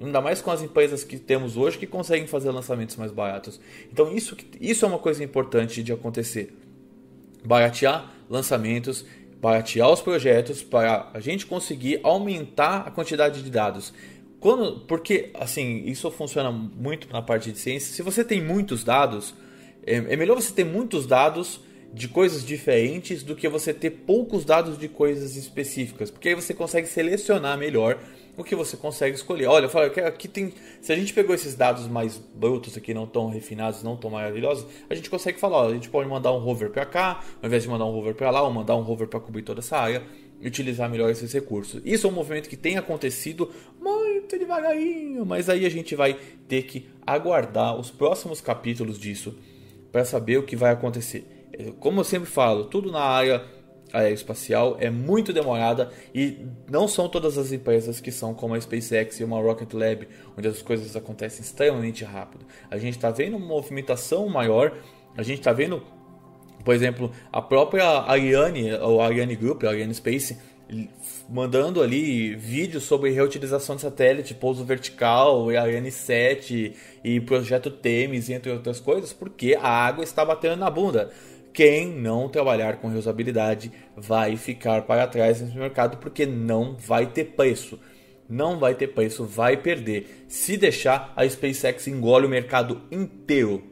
Ainda 0.00 0.20
mais 0.20 0.40
com 0.40 0.50
as 0.50 0.62
empresas 0.62 1.04
que 1.04 1.18
temos 1.18 1.56
hoje 1.56 1.78
que 1.78 1.86
conseguem 1.86 2.26
fazer 2.26 2.50
lançamentos 2.50 2.96
mais 2.96 3.12
baratos. 3.12 3.60
Então 3.92 4.12
isso, 4.12 4.36
isso 4.60 4.84
é 4.84 4.88
uma 4.88 4.98
coisa 4.98 5.22
importante 5.22 5.82
de 5.82 5.92
acontecer. 5.92 6.56
Baratear 7.44 8.12
lançamentos, 8.28 9.04
baratear 9.40 9.90
os 9.90 10.00
projetos 10.00 10.62
para 10.62 11.08
a 11.12 11.20
gente 11.20 11.46
conseguir 11.46 12.00
aumentar 12.02 12.84
a 12.86 12.90
quantidade 12.90 13.42
de 13.42 13.50
dados. 13.50 13.92
Quando, 14.40 14.80
porque 14.80 15.30
assim, 15.34 15.84
isso 15.86 16.10
funciona 16.10 16.50
muito 16.50 17.08
na 17.12 17.22
parte 17.22 17.52
de 17.52 17.58
ciência. 17.58 17.94
Se 17.94 18.02
você 18.02 18.24
tem 18.24 18.42
muitos 18.42 18.82
dados, 18.82 19.34
é, 19.86 19.96
é 19.96 20.16
melhor 20.16 20.34
você 20.34 20.52
ter 20.52 20.64
muitos 20.64 21.06
dados 21.06 21.60
de 21.92 22.08
coisas 22.08 22.44
diferentes 22.44 23.22
do 23.22 23.36
que 23.36 23.48
você 23.48 23.74
ter 23.74 23.90
poucos 23.90 24.44
dados 24.44 24.78
de 24.78 24.88
coisas 24.88 25.36
específicas, 25.36 26.10
porque 26.10 26.30
aí 26.30 26.34
você 26.34 26.54
consegue 26.54 26.86
selecionar 26.86 27.58
melhor 27.58 27.98
o 28.34 28.42
que 28.42 28.56
você 28.56 28.78
consegue 28.78 29.14
escolher. 29.14 29.46
Olha, 29.46 29.68
fala 29.68 29.90
que 29.90 30.00
aqui 30.00 30.26
tem, 30.26 30.54
se 30.80 30.90
a 30.90 30.96
gente 30.96 31.12
pegou 31.12 31.34
esses 31.34 31.54
dados 31.54 31.86
mais 31.86 32.16
brutos 32.16 32.78
aqui, 32.78 32.94
não 32.94 33.06
tão 33.06 33.28
refinados, 33.28 33.82
não 33.82 33.94
tão 33.94 34.10
maravilhosos, 34.10 34.66
a 34.88 34.94
gente 34.94 35.10
consegue 35.10 35.38
falar, 35.38 35.58
ó, 35.58 35.68
a 35.68 35.74
gente 35.74 35.90
pode 35.90 36.08
mandar 36.08 36.32
um 36.32 36.38
rover 36.38 36.70
para 36.70 36.86
cá, 36.86 37.22
ao 37.42 37.46
invés 37.46 37.62
de 37.62 37.68
mandar 37.68 37.84
um 37.84 37.92
rover 37.92 38.14
para 38.14 38.30
lá, 38.30 38.42
ou 38.42 38.50
mandar 38.50 38.74
um 38.74 38.82
rover 38.82 39.06
para 39.06 39.20
cobrir 39.20 39.42
toda 39.42 39.60
essa 39.60 39.76
área 39.76 40.02
e 40.40 40.46
utilizar 40.48 40.88
melhor 40.88 41.10
esses 41.10 41.30
recursos. 41.30 41.82
Isso 41.84 42.06
é 42.06 42.10
um 42.10 42.12
movimento 42.12 42.48
que 42.48 42.56
tem 42.56 42.78
acontecido 42.78 43.50
muito 43.78 44.38
devagarinho, 44.38 45.26
mas 45.26 45.50
aí 45.50 45.66
a 45.66 45.70
gente 45.70 45.94
vai 45.94 46.18
ter 46.48 46.62
que 46.62 46.88
aguardar 47.06 47.78
os 47.78 47.90
próximos 47.90 48.40
capítulos 48.40 48.98
disso 48.98 49.36
para 49.92 50.04
saber 50.04 50.38
o 50.38 50.42
que 50.42 50.56
vai 50.56 50.72
acontecer. 50.72 51.24
Como 51.78 52.00
eu 52.00 52.04
sempre 52.04 52.28
falo, 52.28 52.64
tudo 52.64 52.90
na 52.90 53.02
área 53.02 53.44
aeroespacial 53.92 54.76
é 54.80 54.90
muito 54.90 55.32
demorada 55.32 55.90
e 56.14 56.46
não 56.70 56.88
são 56.88 57.08
todas 57.08 57.36
as 57.36 57.52
empresas 57.52 58.00
que 58.00 58.10
são 58.10 58.32
como 58.32 58.54
a 58.54 58.60
SpaceX 58.60 59.20
e 59.20 59.24
uma 59.24 59.38
Rocket 59.38 59.72
Lab, 59.74 60.08
onde 60.36 60.48
as 60.48 60.62
coisas 60.62 60.96
acontecem 60.96 61.42
extremamente 61.42 62.02
rápido. 62.04 62.46
A 62.70 62.78
gente 62.78 62.96
está 62.96 63.10
vendo 63.10 63.36
uma 63.36 63.46
movimentação 63.46 64.26
maior, 64.28 64.78
a 65.14 65.22
gente 65.22 65.40
está 65.40 65.52
vendo, 65.52 65.82
por 66.64 66.74
exemplo, 66.74 67.12
a 67.30 67.42
própria 67.42 67.84
Ariane, 67.84 68.72
ou 68.74 69.02
Ariane 69.02 69.36
Group, 69.36 69.62
a 69.64 69.68
Ariane 69.68 69.94
Space, 69.94 70.38
mandando 71.28 71.82
ali 71.82 72.34
vídeos 72.34 72.84
sobre 72.84 73.10
reutilização 73.10 73.76
de 73.76 73.82
satélite, 73.82 74.34
pouso 74.34 74.64
vertical, 74.64 75.48
Ariane 75.50 75.90
7 75.90 76.74
e 77.04 77.20
projeto 77.20 77.70
Temis, 77.70 78.30
entre 78.30 78.50
outras 78.50 78.80
coisas, 78.80 79.12
porque 79.12 79.56
a 79.60 79.68
água 79.68 80.04
está 80.04 80.24
batendo 80.24 80.56
na 80.56 80.70
bunda. 80.70 81.10
Quem 81.52 81.88
não 81.88 82.28
trabalhar 82.28 82.78
com 82.78 82.88
reusabilidade 82.88 83.70
vai 83.96 84.36
ficar 84.36 84.82
para 84.82 85.06
trás 85.06 85.40
nesse 85.40 85.56
mercado 85.56 85.98
porque 85.98 86.24
não 86.24 86.76
vai 86.76 87.06
ter 87.06 87.24
preço. 87.24 87.78
Não 88.28 88.58
vai 88.58 88.74
ter 88.74 88.88
preço, 88.88 89.24
vai 89.24 89.58
perder. 89.58 90.24
Se 90.28 90.56
deixar, 90.56 91.12
a 91.14 91.28
SpaceX 91.28 91.86
engole 91.88 92.26
o 92.26 92.30
mercado 92.30 92.80
inteiro 92.90 93.62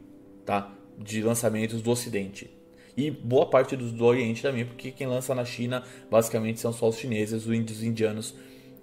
tá? 0.45 0.71
de 0.99 1.23
lançamentos 1.23 1.81
do 1.81 1.91
Ocidente 1.91 2.60
e 3.07 3.11
boa 3.11 3.47
parte 3.47 3.77
dos 3.77 3.93
do 3.93 4.05
Oriente 4.05 4.43
também, 4.43 4.65
porque 4.65 4.91
quem 4.91 5.07
lança 5.07 5.35
na 5.35 5.45
China 5.45 5.83
basicamente 6.11 6.61
são 6.61 6.73
só 6.73 6.89
os 6.89 6.97
chineses, 6.97 7.47
os 7.47 7.55
índios 7.55 7.83
indianos 7.83 8.35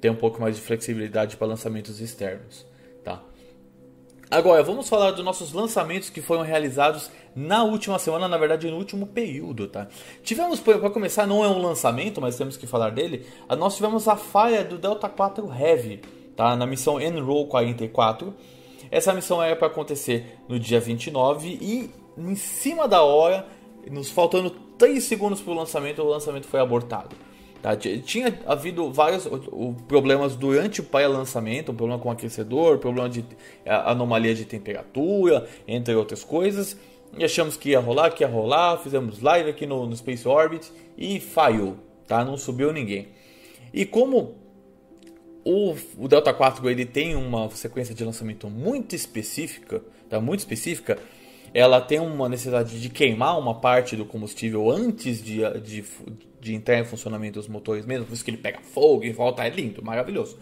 têm 0.02 0.12
um 0.12 0.16
pouco 0.16 0.42
mais 0.42 0.56
de 0.56 0.62
flexibilidade 0.62 1.38
para 1.38 1.48
lançamentos 1.48 2.00
externos, 2.00 2.66
tá? 3.04 3.22
Agora, 4.30 4.62
vamos 4.62 4.90
falar 4.90 5.12
dos 5.12 5.24
nossos 5.24 5.54
lançamentos 5.54 6.10
que 6.10 6.22
foram 6.22 6.42
realizados 6.42 7.10
na 7.34 7.64
última 7.64 7.98
semana, 7.98 8.28
na 8.28 8.38
verdade 8.38 8.70
no 8.70 8.78
último 8.78 9.08
período, 9.08 9.68
tá? 9.68 9.88
Tivemos, 10.22 10.60
para 10.60 10.90
começar, 10.90 11.26
não 11.26 11.46
é 11.46 11.48
um 11.48 11.62
lançamento, 11.62 12.20
mas 12.20 12.36
temos 12.36 12.58
que 12.58 12.68
falar 12.68 12.90
dele, 12.90 13.26
nós 13.58 13.76
tivemos 13.76 14.08
a 14.08 14.18
falha 14.18 14.66
do 14.66 14.78
Delta 14.78 15.08
4 15.08 15.50
Heavy, 15.54 16.02
tá? 16.36 16.56
Na 16.56 16.66
missão 16.66 17.00
Enroll 17.00 17.48
44. 17.48 18.34
Essa 18.92 19.14
missão 19.14 19.42
era 19.42 19.56
para 19.56 19.68
acontecer 19.68 20.40
no 20.48 20.60
dia 20.60 20.80
29 20.80 21.58
e 21.62 21.92
em 22.18 22.36
cima 22.36 22.88
da 22.88 23.02
hora 23.02 23.46
nos 23.90 24.10
faltando 24.10 24.50
3 24.78 25.04
segundos 25.04 25.42
para 25.42 25.52
o 25.52 25.56
lançamento, 25.56 26.02
o 26.02 26.08
lançamento 26.08 26.48
foi 26.48 26.60
abortado. 26.60 27.16
Tá? 27.62 27.76
Tinha 27.76 28.40
havido 28.46 28.92
vários 28.92 29.28
problemas 29.88 30.36
durante 30.36 30.82
o 30.82 30.84
pré-lançamento, 30.84 31.72
um 31.72 31.76
problema 31.76 32.02
com 32.02 32.12
aquecedor, 32.12 32.78
problema 32.78 33.10
de 33.10 33.26
anomalia 33.66 34.36
de 34.36 34.46
temperatura, 34.46 35.48
entre 35.68 35.96
outras 35.96 36.24
coisas. 36.24 36.78
E 37.18 37.24
achamos 37.24 37.58
que 37.58 37.70
ia 37.70 37.80
rolar, 37.80 38.12
que 38.12 38.24
ia 38.24 38.28
rolar, 38.28 38.78
fizemos 38.78 39.22
live 39.22 39.50
aqui 39.50 39.66
no, 39.66 39.86
no 39.88 39.96
Space 39.96 40.28
Orbit 40.28 40.72
e 40.98 41.20
falhou, 41.20 41.78
tá? 42.08 42.24
Não 42.24 42.38
subiu 42.38 42.72
ninguém. 42.72 43.08
E 43.74 43.86
como 43.86 44.36
o, 45.44 45.76
o 45.98 46.08
Delta 46.08 46.34
4 46.34 46.70
ele 46.70 46.86
tem 46.86 47.16
uma 47.16 47.50
sequência 47.52 47.96
de 47.96 48.04
lançamento 48.04 48.50
muito 48.50 48.96
específica, 48.96 49.82
tá? 50.10 50.20
Muito 50.20 50.40
específica, 50.40 51.00
ela 51.54 51.82
tem 51.82 52.00
uma 52.00 52.30
necessidade 52.30 52.80
de 52.80 52.90
queimar 52.90 53.40
uma 53.40 53.56
parte 53.56 53.96
do 53.96 54.06
combustível 54.06 54.70
antes 54.70 55.24
de, 55.24 55.40
de, 55.60 55.84
de 56.40 56.54
entrar 56.54 56.80
em 56.80 56.86
funcionamento 56.86 57.40
os 57.40 57.48
motores 57.48 57.86
mesmo, 57.86 58.06
por 58.06 58.14
isso 58.14 58.24
que 58.24 58.32
ele 58.32 58.38
pega 58.38 58.60
fogo 58.62 59.04
e 59.04 59.12
volta, 59.12 59.44
é 59.44 59.50
lindo, 59.50 59.84
maravilhoso. 59.84 60.38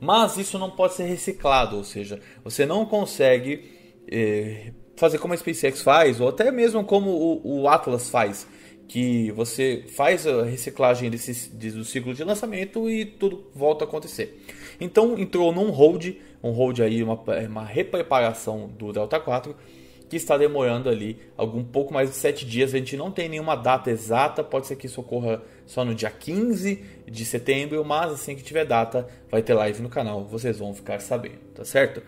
Mas 0.00 0.38
isso 0.38 0.58
não 0.58 0.70
pode 0.70 0.94
ser 0.94 1.04
reciclado, 1.04 1.76
ou 1.76 1.84
seja, 1.84 2.20
você 2.42 2.64
não 2.64 2.86
consegue 2.86 3.64
eh, 4.10 4.72
fazer 4.96 5.18
como 5.18 5.34
a 5.34 5.36
SpaceX 5.36 5.82
faz, 5.82 6.20
ou 6.20 6.28
até 6.28 6.50
mesmo 6.50 6.84
como 6.84 7.10
o, 7.10 7.62
o, 7.62 7.68
Atlas 7.68 8.08
faz, 8.08 8.46
que 8.88 9.30
você 9.32 9.84
faz 9.94 10.26
a 10.26 10.44
reciclagem 10.44 11.10
desse, 11.10 11.50
do 11.50 11.84
ciclo 11.84 12.12
de 12.14 12.24
lançamento 12.24 12.88
e 12.88 13.04
tudo 13.04 13.50
volta 13.54 13.84
a 13.84 13.88
acontecer. 13.88 14.42
Então 14.80 15.18
entrou 15.18 15.52
num 15.52 15.70
hold, 15.70 16.16
um 16.42 16.50
hold 16.50 16.80
aí, 16.80 17.02
uma, 17.02 17.18
uma 17.48 17.64
repreparação 17.64 18.68
do 18.68 18.92
Delta 18.92 19.20
4, 19.20 19.54
que 20.10 20.16
está 20.16 20.36
demorando 20.36 20.90
ali 20.90 21.16
algum 21.36 21.62
pouco 21.62 21.94
mais 21.94 22.10
de 22.10 22.16
7 22.16 22.44
dias. 22.44 22.74
A 22.74 22.78
gente 22.78 22.96
não 22.96 23.12
tem 23.12 23.28
nenhuma 23.28 23.54
data 23.54 23.92
exata, 23.92 24.42
pode 24.42 24.66
ser 24.66 24.74
que 24.74 24.86
isso 24.86 25.00
ocorra 25.00 25.40
só 25.64 25.84
no 25.84 25.94
dia 25.94 26.10
15 26.10 26.84
de 27.08 27.24
setembro, 27.24 27.84
mas 27.84 28.10
assim 28.10 28.34
que 28.34 28.42
tiver 28.42 28.64
data, 28.64 29.06
vai 29.30 29.40
ter 29.40 29.54
live 29.54 29.80
no 29.80 29.88
canal, 29.88 30.24
vocês 30.24 30.58
vão 30.58 30.74
ficar 30.74 31.00
sabendo, 31.00 31.38
tá 31.54 31.64
certo? 31.64 32.02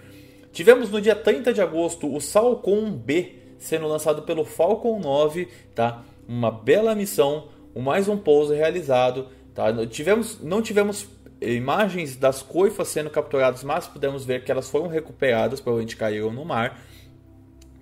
Tivemos 0.53 0.91
no 0.91 1.01
dia 1.01 1.15
30 1.15 1.55
de 1.55 1.63
agosto 1.63 2.13
o 2.13 2.21
Falcon 2.21 2.91
B 2.91 3.37
sendo 3.57 3.87
lançado 3.87 4.23
pelo 4.23 4.45
Falcon 4.45 4.99
9, 4.99 5.47
tá? 5.73 6.03
Uma 6.27 6.51
bela 6.51 6.97
missão, 6.97 7.51
mais 7.77 8.09
um 8.09 8.17
pouso 8.17 8.53
realizado, 8.53 9.29
tá? 9.55 9.67
Tivemos, 9.87 10.41
não 10.43 10.61
tivemos 10.61 11.07
imagens 11.41 12.17
das 12.17 12.43
coifas 12.43 12.89
sendo 12.89 13.11
capturadas, 13.11 13.63
mas 13.63 13.87
pudemos 13.87 14.25
ver 14.25 14.43
que 14.43 14.51
elas 14.51 14.69
foram 14.69 14.89
recuperadas, 14.89 15.61
provavelmente 15.61 15.97
caíram 15.97 16.33
no 16.33 16.45
mar. 16.45 16.81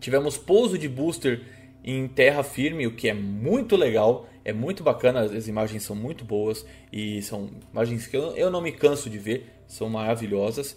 Tivemos 0.00 0.38
pouso 0.38 0.78
de 0.78 0.88
booster 0.88 1.42
em 1.84 2.08
terra 2.08 2.42
firme, 2.42 2.86
o 2.86 2.94
que 2.94 3.08
é 3.08 3.14
muito 3.14 3.76
legal, 3.76 4.26
é 4.44 4.52
muito 4.52 4.82
bacana, 4.82 5.20
as 5.20 5.46
imagens 5.46 5.82
são 5.82 5.94
muito 5.94 6.24
boas 6.24 6.66
e 6.92 7.22
são 7.22 7.50
imagens 7.72 8.06
que 8.06 8.16
eu, 8.16 8.36
eu 8.36 8.50
não 8.50 8.60
me 8.60 8.72
canso 8.72 9.08
de 9.08 9.18
ver, 9.18 9.46
são 9.66 9.88
maravilhosas. 9.88 10.76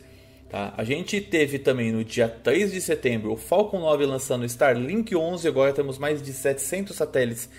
Tá? 0.50 0.74
A 0.78 0.84
gente 0.84 1.20
teve 1.20 1.58
também 1.58 1.92
no 1.92 2.04
dia 2.04 2.28
3 2.28 2.72
de 2.72 2.82
setembro 2.82 3.32
o 3.34 3.38
Falcon 3.38 3.80
9 3.80 4.06
lançando 4.06 4.46
Starlink 4.46 5.16
11, 5.16 5.48
agora 5.48 5.74
temos 5.74 5.98
mais 5.98 6.22
de 6.22 6.32
700 6.32 6.96
satélites 6.96 7.50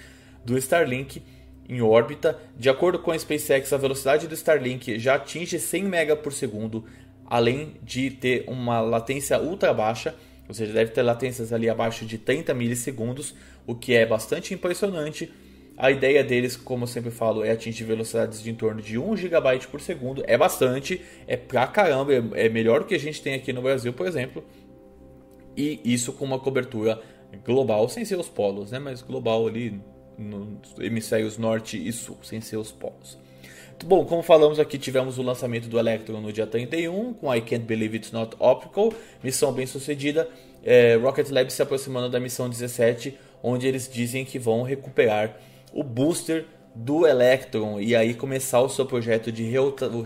do 0.45 0.57
Starlink 0.59 1.23
em 1.69 1.81
órbita. 1.81 2.39
De 2.57 2.69
acordo 2.69 2.99
com 2.99 3.11
a 3.11 3.19
SpaceX, 3.19 3.73
a 3.73 3.79
velocidade 3.79 4.29
do 4.29 4.35
Starlink 4.35 4.99
já 4.99 5.15
atinge 5.17 5.59
100 5.59 5.85
MB 5.85 6.17
por 6.23 6.33
segundo, 6.33 6.85
além 7.27 7.75
de 7.83 8.11
ter 8.11 8.45
uma 8.47 8.81
latência 8.81 9.41
ultra 9.41 9.73
baixa 9.73 10.15
ou 10.49 10.55
seja, 10.55 10.73
deve 10.73 10.91
ter 10.91 11.03
latências 11.03 11.53
ali 11.53 11.69
abaixo 11.69 12.05
de 12.05 12.19
30 12.19 12.53
milissegundos, 12.55 13.35
o 13.67 13.75
que 13.75 13.95
é 13.95 14.05
bastante 14.05 14.53
impressionante. 14.53 15.33
A 15.77 15.91
ideia 15.91 16.23
deles, 16.23 16.57
como 16.57 16.85
eu 16.85 16.87
sempre 16.87 17.11
falo, 17.11 17.43
é 17.45 17.51
atingir 17.51 17.85
velocidades 17.85 18.43
de 18.43 18.51
em 18.51 18.55
torno 18.55 18.81
de 18.81 18.99
1 18.99 19.17
GB 19.17 19.67
por 19.71 19.81
segundo. 19.81 20.23
É 20.27 20.37
bastante, 20.37 21.01
é 21.27 21.37
pra 21.37 21.67
caramba, 21.67 22.13
é, 22.13 22.47
é 22.47 22.49
melhor 22.49 22.81
do 22.81 22.87
que 22.87 22.95
a 22.95 23.01
gente 23.01 23.21
tem 23.21 23.35
aqui 23.35 23.53
no 23.53 23.63
Brasil, 23.63 23.93
por 23.93 24.07
exemplo. 24.07 24.45
E 25.57 25.81
isso 25.85 26.13
com 26.13 26.25
uma 26.25 26.39
cobertura 26.39 27.01
global, 27.45 27.89
sem 27.89 28.05
ser 28.05 28.19
os 28.19 28.29
polos, 28.29 28.71
né? 28.71 28.79
mas 28.79 29.03
global 29.03 29.47
ali 29.47 29.81
nos 30.17 30.79
hemisférios 30.79 31.39
norte 31.39 31.77
e 31.77 31.93
sul, 31.93 32.19
sem 32.23 32.41
ser 32.41 32.57
os 32.57 32.71
polos. 32.71 33.19
Bom, 33.83 34.05
como 34.05 34.23
falamos 34.23 34.61
aqui, 34.61 34.79
tivemos 34.79 35.19
o 35.19 35.23
lançamento 35.23 35.69
do 35.69 35.79
Electron 35.79 36.21
no 36.21 36.33
dia 36.33 36.47
31, 36.47 37.15
com 37.15 37.35
I 37.35 37.41
Can't 37.41 37.65
Believe 37.65 37.97
It's 37.97 38.13
Not 38.13 38.37
Optical, 38.39 38.93
missão 39.23 39.53
bem 39.53 39.67
sucedida. 39.67 40.29
É, 40.63 40.97
Rocket 40.97 41.31
Lab 41.31 41.51
se 41.51 41.63
aproximando 41.63 42.09
da 42.09 42.21
missão 42.21 42.49
17, 42.49 43.19
onde 43.43 43.67
eles 43.67 43.89
dizem 43.91 44.25
que 44.25 44.39
vão 44.39 44.63
recuperar 44.63 45.39
o 45.73 45.83
booster 45.83 46.47
do 46.75 47.07
Electron 47.07 47.81
e 47.81 47.97
aí 47.97 48.15
começar 48.15 48.61
o 48.61 48.69
seu 48.69 48.87
projeto 48.87 49.33
de 49.33 49.45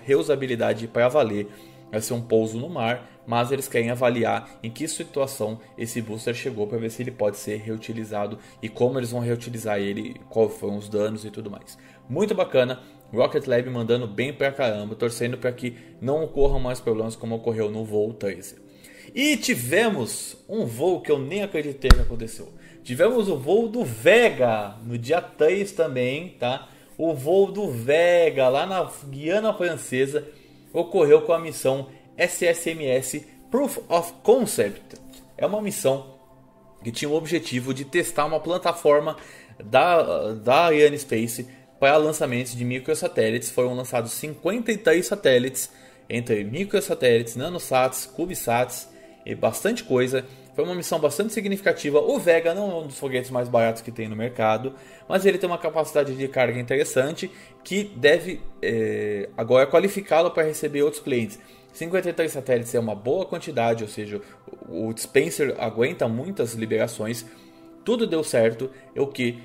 reusabilidade 0.05 0.87
para 0.89 1.09
valer. 1.09 1.49
Vai 1.91 2.01
ser 2.01 2.15
um 2.15 2.21
pouso 2.21 2.59
no 2.59 2.69
mar, 2.69 3.09
mas 3.27 3.51
eles 3.51 3.69
querem 3.69 3.91
avaliar 3.91 4.59
em 4.63 4.71
que 4.71 4.87
situação 4.87 5.61
esse 5.77 6.03
booster 6.03 6.35
chegou 6.35 6.67
para 6.67 6.79
ver 6.79 6.91
se 6.91 7.03
ele 7.03 7.11
pode 7.11 7.37
ser 7.37 7.57
reutilizado 7.59 8.39
e 8.63 8.69
como 8.69 8.99
eles 8.99 9.11
vão 9.11 9.21
reutilizar 9.21 9.79
ele, 9.79 10.21
quais 10.29 10.55
foram 10.55 10.77
os 10.77 10.89
danos 10.89 11.25
e 11.25 11.31
tudo 11.31 11.51
mais. 11.51 11.79
Muito 12.09 12.35
bacana, 12.35 12.81
Rocket 13.13 13.47
Lab 13.47 13.69
mandando 13.71 14.07
bem 14.07 14.33
pra 14.33 14.53
caramba, 14.53 14.95
torcendo 14.95 15.39
para 15.39 15.53
que 15.53 15.77
não 16.01 16.23
ocorram 16.25 16.61
mais 16.61 16.81
problemas 16.81 17.17
como 17.17 17.37
ocorreu 17.37 17.71
no 17.71 17.85
voo 17.85 18.13
13. 18.13 18.57
E 19.15 19.37
tivemos 19.37 20.37
um 20.49 20.67
voo 20.67 21.01
que 21.01 21.11
eu 21.11 21.19
nem 21.19 21.43
acreditei 21.43 21.91
que 21.91 22.01
aconteceu. 22.01 22.53
Tivemos 22.85 23.29
o 23.29 23.37
voo 23.37 23.69
do 23.69 23.85
Vega 23.85 24.77
no 24.85 24.99
dia 24.99 25.21
3 25.21 25.73
também, 25.73 26.31
tá? 26.39 26.69
O 26.97 27.15
voo 27.15 27.51
do 27.51 27.71
Vega 27.71 28.49
lá 28.49 28.67
na 28.67 28.91
Guiana 29.09 29.55
Francesa 29.55 30.27
ocorreu 30.73 31.23
com 31.23 31.33
a 31.33 31.39
missão 31.39 31.89
SSMS 32.17 33.27
Proof 33.51 33.79
of 33.89 34.13
Concept. 34.23 34.97
É 35.37 35.47
uma 35.47 35.63
missão 35.63 36.19
que 36.83 36.93
tinha 36.93 37.09
o 37.09 37.15
objetivo 37.15 37.73
de 37.73 37.85
testar 37.85 38.27
uma 38.27 38.41
plataforma 38.41 39.17
da, 39.63 40.33
da 40.35 40.67
Ariane 40.67 40.99
Space 40.99 41.47
para 41.79 41.97
lançamentos 41.97 42.55
de 42.55 42.65
microsatélites. 42.65 43.51
Foram 43.51 43.75
lançados 43.75 44.13
53 44.13 45.05
satélites, 45.05 45.71
entre 46.09 46.45
microsatélites, 46.45 47.37
nanosats, 47.37 48.07
cubesats 48.07 48.89
e 49.25 49.35
bastante 49.35 49.85
coisa. 49.85 50.25
Foi 50.55 50.65
uma 50.65 50.75
missão 50.75 50.99
bastante 50.99 51.33
significativa. 51.33 52.01
O 52.01 52.19
Vega 52.19 52.53
não 52.53 52.69
é 52.69 52.75
um 52.75 52.87
dos 52.89 52.99
foguetes 52.99 53.31
mais 53.31 53.49
baratos 53.49 53.81
que 53.81 53.93
tem 53.93 54.09
no 54.09 54.17
mercado, 54.17 54.75
mas 55.09 55.25
ele 55.25 55.39
tem 55.39 55.49
uma 55.49 55.57
capacidade 55.57 56.17
de 56.17 56.27
carga 56.27 56.59
interessante 56.59 57.31
que 57.63 57.85
deve 57.85 58.41
é, 58.61 59.29
agora 59.37 59.69
qualificá-lo 59.69 60.33
para 60.33 60.43
receber 60.43 60.83
outros 60.83 61.01
clientes. 61.01 61.39
53 61.73 62.33
satélites 62.33 62.75
é 62.75 62.81
uma 62.81 62.97
boa 62.97 63.25
quantidade, 63.25 63.85
ou 63.85 63.89
seja, 63.89 64.21
o 64.69 64.93
dispenser 64.93 65.55
aguenta 65.59 66.09
muitas 66.09 66.55
liberações. 66.55 67.25
Tudo 67.85 68.05
deu 68.05 68.25
certo, 68.25 68.69
é 68.97 69.01
o 69.01 69.07
que 69.07 69.39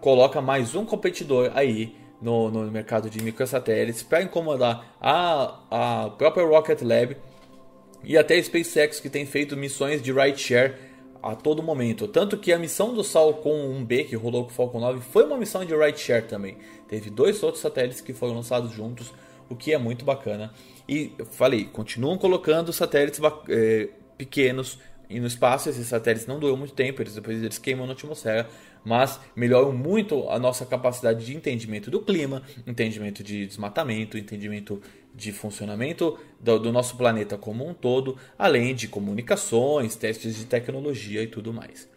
coloca 0.00 0.40
mais 0.40 0.74
um 0.74 0.84
competidor 0.84 1.52
aí 1.54 1.96
no, 2.20 2.50
no 2.50 2.70
mercado 2.70 3.08
de 3.08 3.22
microsatélites 3.22 4.02
para 4.02 4.22
incomodar 4.22 4.96
a, 5.00 5.60
a 5.70 6.10
própria 6.10 6.44
Rocket 6.44 6.82
Lab 6.82 7.16
e 8.02 8.16
até 8.16 8.36
a 8.36 8.42
SpaceX 8.42 9.00
que 9.00 9.10
tem 9.10 9.26
feito 9.26 9.56
missões 9.56 10.02
de 10.02 10.12
rideshare 10.12 10.74
a 11.22 11.34
todo 11.34 11.62
momento. 11.62 12.08
Tanto 12.08 12.38
que 12.38 12.52
a 12.52 12.58
missão 12.58 12.94
do 12.94 13.04
Falcon 13.04 13.84
1B 13.84 14.08
que 14.08 14.16
rolou 14.16 14.44
com 14.44 14.50
o 14.50 14.54
Falcon 14.54 14.80
9 14.80 15.00
foi 15.00 15.24
uma 15.24 15.36
missão 15.36 15.64
de 15.64 15.74
rideshare 15.74 16.26
também. 16.26 16.56
Teve 16.88 17.10
dois 17.10 17.42
outros 17.42 17.62
satélites 17.62 18.00
que 18.00 18.12
foram 18.12 18.34
lançados 18.34 18.72
juntos, 18.72 19.12
o 19.48 19.54
que 19.54 19.72
é 19.72 19.78
muito 19.78 20.04
bacana. 20.04 20.52
E 20.88 21.12
falei, 21.30 21.64
continuam 21.64 22.16
colocando 22.16 22.72
satélites 22.72 23.20
é, 23.48 23.88
pequenos 24.16 24.78
no 25.10 25.26
espaço. 25.26 25.68
Esses 25.68 25.86
satélites 25.86 26.26
não 26.26 26.38
duram 26.38 26.56
muito 26.56 26.74
tempo, 26.74 27.02
eles 27.02 27.14
depois 27.14 27.42
eles 27.42 27.58
queimam 27.58 27.86
na 27.86 27.92
atmosfera, 27.92 28.48
mas 28.84 29.20
melhoram 29.34 29.72
muito 29.72 30.28
a 30.28 30.38
nossa 30.38 30.64
capacidade 30.64 31.24
de 31.24 31.36
entendimento 31.36 31.90
do 31.90 32.00
clima, 32.00 32.42
entendimento 32.66 33.22
de 33.22 33.46
desmatamento, 33.46 34.16
entendimento 34.16 34.80
de 35.14 35.32
funcionamento 35.32 36.18
do, 36.38 36.58
do, 36.58 36.72
nosso 36.72 36.96
planeta 36.96 37.36
como 37.36 37.68
um 37.68 37.74
todo, 37.74 38.16
além 38.38 38.74
de 38.74 38.88
comunicações, 38.88 39.96
testes 39.96 40.36
de 40.36 40.44
tecnologia 40.44 41.22
e 41.22 41.26
tudo 41.26 41.52
mais. 41.52 41.88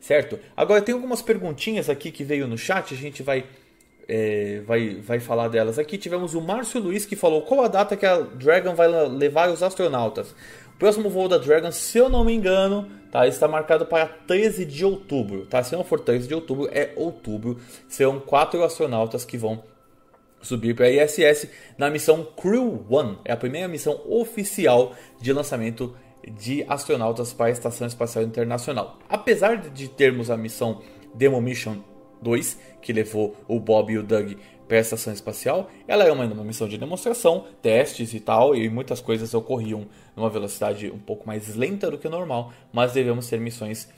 Certo? 0.00 0.38
Agora 0.56 0.82
tem 0.82 0.94
algumas 0.94 1.22
perguntinhas 1.22 1.88
aqui 1.88 2.10
que 2.10 2.24
veio 2.24 2.46
no 2.48 2.56
chat, 2.56 2.92
a 2.94 2.96
gente 2.96 3.22
vai, 3.22 3.44
é, 4.08 4.62
vai, 4.66 4.96
vai 4.96 5.20
falar 5.20 5.48
delas 5.48 5.78
aqui. 5.78 5.98
Tivemos 5.98 6.34
o 6.34 6.40
Márcio 6.40 6.80
Luiz 6.80 7.04
que 7.04 7.14
falou 7.14 7.42
qual 7.42 7.64
a 7.64 7.68
data 7.68 7.96
que 7.96 8.06
a 8.06 8.20
Dragon 8.20 8.74
vai 8.74 8.88
levar 8.88 9.50
os 9.50 9.62
astronautas. 9.62 10.34
Próximo 10.80 11.10
voo 11.10 11.28
da 11.28 11.36
Dragon, 11.36 11.70
se 11.70 11.98
eu 11.98 12.08
não 12.08 12.24
me 12.24 12.32
engano, 12.32 12.88
tá, 13.12 13.26
está 13.26 13.46
marcado 13.46 13.84
para 13.84 14.06
13 14.06 14.64
de 14.64 14.82
outubro. 14.82 15.44
Tá? 15.44 15.62
Se 15.62 15.76
não 15.76 15.84
for 15.84 16.00
13 16.00 16.26
de 16.26 16.34
outubro, 16.34 16.70
é 16.72 16.94
outubro. 16.96 17.58
Serão 17.86 18.18
quatro 18.18 18.64
astronautas 18.64 19.22
que 19.22 19.36
vão 19.36 19.62
subir 20.40 20.74
para 20.74 20.86
a 20.86 20.90
ISS 20.90 21.48
na 21.76 21.90
missão 21.90 22.26
Crew 22.34 22.86
One. 22.88 23.18
É 23.26 23.32
a 23.32 23.36
primeira 23.36 23.68
missão 23.68 24.00
oficial 24.08 24.94
de 25.20 25.34
lançamento 25.34 25.94
de 26.26 26.64
astronautas 26.66 27.34
para 27.34 27.48
a 27.48 27.50
Estação 27.50 27.86
Espacial 27.86 28.24
Internacional. 28.24 28.98
Apesar 29.06 29.58
de 29.58 29.86
termos 29.86 30.30
a 30.30 30.36
missão 30.38 30.80
Demo 31.14 31.42
Mission 31.42 31.76
2, 32.22 32.58
que 32.80 32.94
levou 32.94 33.36
o 33.46 33.60
Bob 33.60 33.92
e 33.92 33.98
o 33.98 34.02
Doug 34.02 34.32
para 34.70 34.78
a 34.78 34.82
Estação 34.82 35.12
Espacial, 35.12 35.68
ela 35.88 36.04
é 36.04 36.12
uma, 36.12 36.24
uma 36.26 36.44
missão 36.44 36.68
de 36.68 36.78
demonstração, 36.78 37.44
testes 37.60 38.14
e 38.14 38.20
tal, 38.20 38.54
e 38.54 38.68
muitas 38.68 39.00
coisas 39.00 39.34
ocorriam 39.34 39.84
numa 40.14 40.30
velocidade 40.30 40.88
um 40.92 40.98
pouco 40.98 41.26
mais 41.26 41.56
lenta 41.56 41.90
do 41.90 41.98
que 41.98 42.06
o 42.06 42.10
normal, 42.10 42.52
mas 42.72 42.92
devemos 42.92 43.26
ter 43.26 43.40
missões 43.40 43.88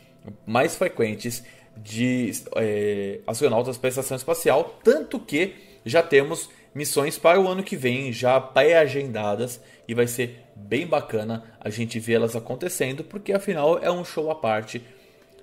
mais 0.47 0.75
frequentes 0.75 1.45
de 1.77 2.33
é, 2.57 3.21
astronautas 3.27 3.77
para 3.77 3.89
a 3.89 3.91
Estação 3.91 4.17
Espacial, 4.17 4.79
tanto 4.83 5.21
que 5.21 5.57
já 5.85 6.03
temos 6.03 6.49
missões 6.75 7.19
para 7.19 7.39
o 7.39 7.47
ano 7.47 7.63
que 7.63 7.77
vem 7.77 8.11
já 8.11 8.41
pré-agendadas 8.41 9.61
e 9.87 9.93
vai 9.93 10.07
ser 10.07 10.43
bem 10.57 10.87
bacana 10.87 11.45
a 11.61 11.69
gente 11.69 12.01
ver 12.01 12.15
elas 12.15 12.35
acontecendo, 12.35 13.05
porque 13.05 13.35
afinal 13.35 13.79
é 13.79 13.93
um 13.93 14.07
show 14.07 14.31
à 14.31 14.35
parte 14.35 14.83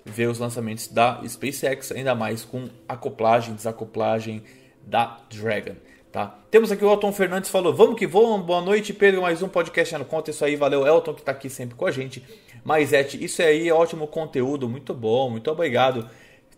ver 0.04 0.28
os 0.28 0.40
lançamentos 0.40 0.88
da 0.88 1.22
SpaceX, 1.28 1.92
ainda 1.92 2.16
mais 2.16 2.44
com 2.44 2.68
acoplagem, 2.88 3.54
desacoplagem 3.54 4.42
da 4.86 5.20
Dragon. 5.30 5.76
Tá? 6.12 6.40
Temos 6.50 6.72
aqui 6.72 6.84
o 6.84 6.92
Elton 6.92 7.12
Fernandes 7.12 7.50
falou: 7.50 7.74
Vamos 7.74 7.98
que 7.98 8.08
vamos, 8.08 8.46
boa 8.46 8.62
noite, 8.62 8.94
Pedro. 8.94 9.22
Mais 9.22 9.44
um 9.44 9.48
podcast 9.48 9.96
no 9.98 10.06
Conta. 10.06 10.32
Isso 10.32 10.44
aí, 10.44 10.56
valeu, 10.56 10.88
Elton, 10.88 11.14
que 11.14 11.22
está 11.22 11.32
aqui 11.32 11.50
sempre 11.50 11.76
com 11.76 11.86
a 11.86 11.92
gente. 11.92 12.24
Maisete, 12.64 13.24
isso 13.24 13.42
aí 13.42 13.70
é 13.70 13.74
ótimo 13.74 14.08
conteúdo, 14.08 14.68
muito 14.68 14.94
bom, 14.94 15.30
muito 15.30 15.50
obrigado. 15.50 16.10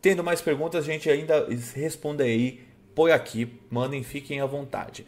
Tendo 0.01 0.23
mais 0.23 0.41
perguntas, 0.41 0.83
a 0.83 0.91
gente 0.91 1.09
ainda 1.09 1.47
responde 1.75 2.23
aí 2.23 2.61
por 2.95 3.11
aqui, 3.11 3.59
mandem, 3.69 4.03
fiquem 4.03 4.41
à 4.41 4.45
vontade. 4.45 5.05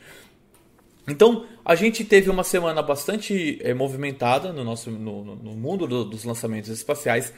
Então, 1.08 1.46
a 1.66 1.76
gente 1.76 2.06
teve 2.06 2.30
uma 2.30 2.44
semana 2.44 2.82
bastante 2.82 3.60
é, 3.62 3.74
movimentada 3.74 4.54
no, 4.54 4.64
nosso, 4.64 4.90
no, 4.90 5.36
no 5.36 5.52
mundo 5.52 5.86
do, 5.86 6.06
dos 6.06 6.24
lançamentos 6.24 6.70
espaciais. 6.70 7.34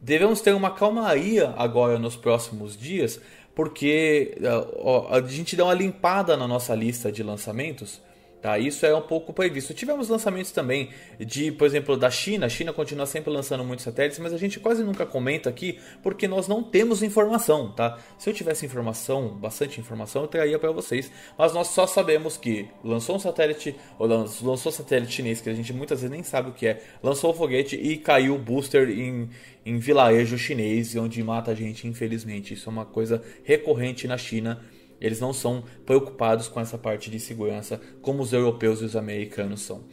Devemos 0.00 0.40
ter 0.40 0.54
uma 0.54 0.70
calmaria 0.70 1.54
agora 1.56 1.98
nos 1.98 2.16
próximos 2.16 2.76
dias, 2.76 3.20
porque 3.58 4.38
uh, 4.40 5.12
a 5.12 5.20
gente 5.20 5.56
dá 5.56 5.64
uma 5.64 5.74
limpada 5.74 6.36
na 6.36 6.46
nossa 6.46 6.76
lista 6.76 7.10
de 7.10 7.24
lançamentos 7.24 8.00
Tá, 8.40 8.56
isso 8.56 8.86
é 8.86 8.94
um 8.94 9.02
pouco 9.02 9.32
previsto. 9.32 9.74
Tivemos 9.74 10.08
lançamentos 10.08 10.52
também 10.52 10.90
de, 11.18 11.50
por 11.50 11.66
exemplo, 11.66 11.96
da 11.96 12.08
China. 12.08 12.46
A 12.46 12.48
China 12.48 12.72
continua 12.72 13.04
sempre 13.04 13.32
lançando 13.32 13.64
muitos 13.64 13.84
satélites, 13.84 14.20
mas 14.20 14.32
a 14.32 14.36
gente 14.36 14.60
quase 14.60 14.84
nunca 14.84 15.04
comenta 15.04 15.50
aqui 15.50 15.80
porque 16.04 16.28
nós 16.28 16.46
não 16.46 16.62
temos 16.62 17.02
informação, 17.02 17.72
tá? 17.72 17.98
Se 18.16 18.30
eu 18.30 18.34
tivesse 18.34 18.64
informação, 18.64 19.30
bastante 19.30 19.80
informação, 19.80 20.22
eu 20.22 20.28
traria 20.28 20.56
para 20.56 20.70
vocês. 20.70 21.10
Mas 21.36 21.52
nós 21.52 21.66
só 21.68 21.84
sabemos 21.84 22.36
que 22.36 22.68
lançou 22.84 23.16
um 23.16 23.18
satélite, 23.18 23.74
ou 23.98 24.06
lançou 24.06 24.54
um 24.54 24.72
satélite 24.72 25.14
chinês 25.14 25.40
que 25.40 25.50
a 25.50 25.54
gente 25.54 25.72
muitas 25.72 26.00
vezes 26.00 26.12
nem 26.12 26.22
sabe 26.22 26.50
o 26.50 26.52
que 26.52 26.68
é, 26.68 26.80
lançou 27.02 27.32
o 27.32 27.34
foguete 27.34 27.74
e 27.74 27.96
caiu 27.96 28.36
o 28.36 28.38
booster 28.38 28.88
em, 28.88 29.28
em 29.66 29.78
vilarejo 29.78 30.38
chinês, 30.38 30.94
onde 30.94 31.20
mata 31.24 31.50
a 31.50 31.54
gente, 31.56 31.88
infelizmente. 31.88 32.54
Isso 32.54 32.68
é 32.68 32.72
uma 32.72 32.86
coisa 32.86 33.20
recorrente 33.42 34.06
na 34.06 34.16
China 34.16 34.60
eles 35.00 35.20
não 35.20 35.32
são 35.32 35.64
preocupados 35.86 36.48
com 36.48 36.60
essa 36.60 36.76
parte 36.76 37.10
de 37.10 37.20
segurança 37.20 37.80
como 38.02 38.22
os 38.22 38.32
europeus 38.32 38.80
e 38.80 38.84
os 38.84 38.96
americanos 38.96 39.62
são. 39.62 39.84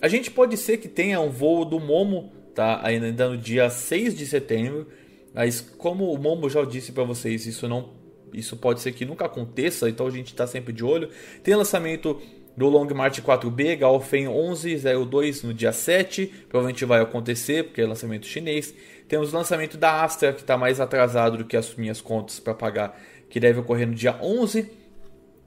A 0.00 0.08
gente 0.08 0.30
pode 0.30 0.56
ser 0.56 0.78
que 0.78 0.88
tenha 0.88 1.20
um 1.20 1.30
voo 1.30 1.64
do 1.64 1.80
Momo, 1.80 2.32
tá? 2.54 2.80
Ainda 2.84 3.28
no 3.28 3.36
dia 3.36 3.70
6 3.70 4.14
de 4.14 4.26
setembro, 4.26 4.88
mas 5.32 5.60
como 5.60 6.12
o 6.12 6.18
Momo 6.18 6.48
já 6.48 6.64
disse 6.64 6.92
para 6.92 7.04
vocês, 7.04 7.46
isso 7.46 7.68
não 7.68 8.04
isso 8.32 8.56
pode 8.56 8.80
ser 8.80 8.92
que 8.92 9.04
nunca 9.04 9.26
aconteça, 9.26 9.88
então 9.88 10.06
a 10.06 10.10
gente 10.10 10.26
está 10.26 10.44
sempre 10.46 10.72
de 10.72 10.84
olho. 10.84 11.08
Tem 11.42 11.54
lançamento 11.54 12.20
do 12.56 12.68
Long 12.68 12.86
March 12.94 13.20
4B, 13.20 13.78
Galfen 13.78 14.28
1102 14.28 15.42
no 15.42 15.54
dia 15.54 15.72
7, 15.72 16.26
provavelmente 16.48 16.84
vai 16.84 17.00
acontecer, 17.00 17.64
porque 17.64 17.80
é 17.80 17.86
lançamento 17.86 18.26
chinês. 18.26 18.74
Temos 19.08 19.32
o 19.32 19.36
lançamento 19.36 19.76
da 19.76 20.02
Astra, 20.02 20.32
que 20.32 20.40
está 20.40 20.56
mais 20.56 20.80
atrasado 20.80 21.38
do 21.38 21.44
que 21.44 21.56
as 21.56 21.74
minhas 21.74 22.00
contas 22.00 22.40
para 22.40 22.54
pagar 22.54 23.00
que 23.34 23.40
deve 23.40 23.58
ocorrer 23.58 23.88
no 23.88 23.96
dia 23.96 24.16
11. 24.22 24.70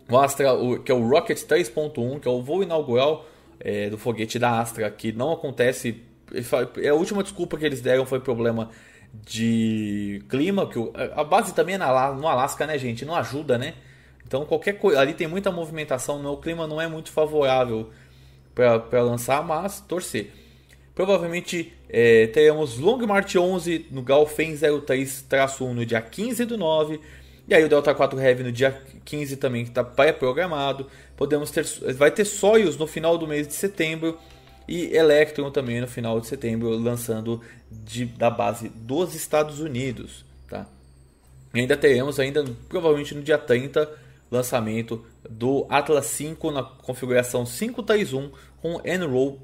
O 0.09 0.17
Astra, 0.17 0.51
o, 0.53 0.77
que 0.77 0.91
é 0.91 0.93
o 0.93 1.07
Rocket 1.07 1.37
3.1, 1.37 2.19
que 2.19 2.27
é 2.27 2.31
o 2.31 2.41
voo 2.41 2.61
inaugural 2.61 3.25
é, 3.61 3.89
do 3.89 3.97
foguete 3.97 4.37
da 4.37 4.59
Astra, 4.59 4.91
que 4.91 5.13
não 5.13 5.31
acontece. 5.31 6.03
É 6.83 6.89
a 6.89 6.93
última 6.93 7.23
desculpa 7.23 7.57
que 7.57 7.65
eles 7.65 7.79
deram 7.79 8.05
foi 8.05 8.19
problema 8.19 8.71
de 9.25 10.21
clima, 10.27 10.67
que 10.67 10.77
a 11.15 11.23
base 11.23 11.53
também 11.55 11.75
é 11.75 11.77
na, 11.77 12.11
no 12.11 12.27
Alasca, 12.27 12.67
né, 12.67 12.77
gente? 12.77 13.05
Não 13.05 13.15
ajuda, 13.15 13.57
né? 13.57 13.73
Então 14.27 14.45
qualquer 14.45 14.73
coisa, 14.73 14.99
ali 14.99 15.13
tem 15.13 15.25
muita 15.25 15.49
movimentação, 15.49 16.21
o 16.25 16.35
clima 16.35 16.67
não 16.67 16.81
é 16.81 16.89
muito 16.89 17.09
favorável 17.09 17.89
para 18.53 19.01
lançar, 19.01 19.41
mas 19.45 19.79
torcer. 19.79 20.33
Provavelmente 20.93 21.71
é, 21.87 22.27
teremos 22.27 22.77
Long 22.77 23.07
March 23.07 23.37
11 23.37 23.85
no 23.91 24.01
Galfen 24.01 24.55
03-1 24.55 25.71
no 25.71 25.85
dia 25.85 26.01
15 26.01 26.43
do 26.43 26.57
9 26.57 26.99
E 27.47 27.55
aí 27.55 27.63
o 27.63 27.69
Delta 27.69 27.95
4 27.95 28.19
Heavy 28.19 28.43
no 28.43 28.51
dia 28.51 28.81
15 29.05 29.37
também 29.37 29.63
que 29.63 29.69
está 29.69 29.83
pré-programado. 29.83 30.87
Podemos 31.15 31.49
ter, 31.49 31.65
vai 31.95 32.11
ter 32.11 32.25
Soyuz 32.25 32.75
no 32.75 32.85
final 32.85 33.17
do 33.17 33.25
mês 33.25 33.47
de 33.47 33.53
setembro 33.53 34.17
e 34.67 34.93
Electron 34.93 35.49
também 35.49 35.79
no 35.79 35.87
final 35.87 36.19
de 36.19 36.27
setembro, 36.27 36.69
lançando 36.77 37.41
de, 37.71 38.05
da 38.05 38.29
base 38.29 38.67
dos 38.67 39.15
Estados 39.15 39.61
Unidos. 39.61 40.25
Tá? 40.49 40.67
E 41.53 41.61
ainda 41.61 41.77
teremos, 41.77 42.19
ainda 42.19 42.43
provavelmente 42.67 43.15
no 43.15 43.23
dia 43.23 43.37
30, 43.37 43.89
lançamento 44.29 45.05
do 45.29 45.65
Atlas 45.69 46.07
5 46.07 46.51
na 46.51 46.63
configuração 46.63 47.45
531 47.45 48.29
com 48.61 48.81
Enroll 48.85 49.39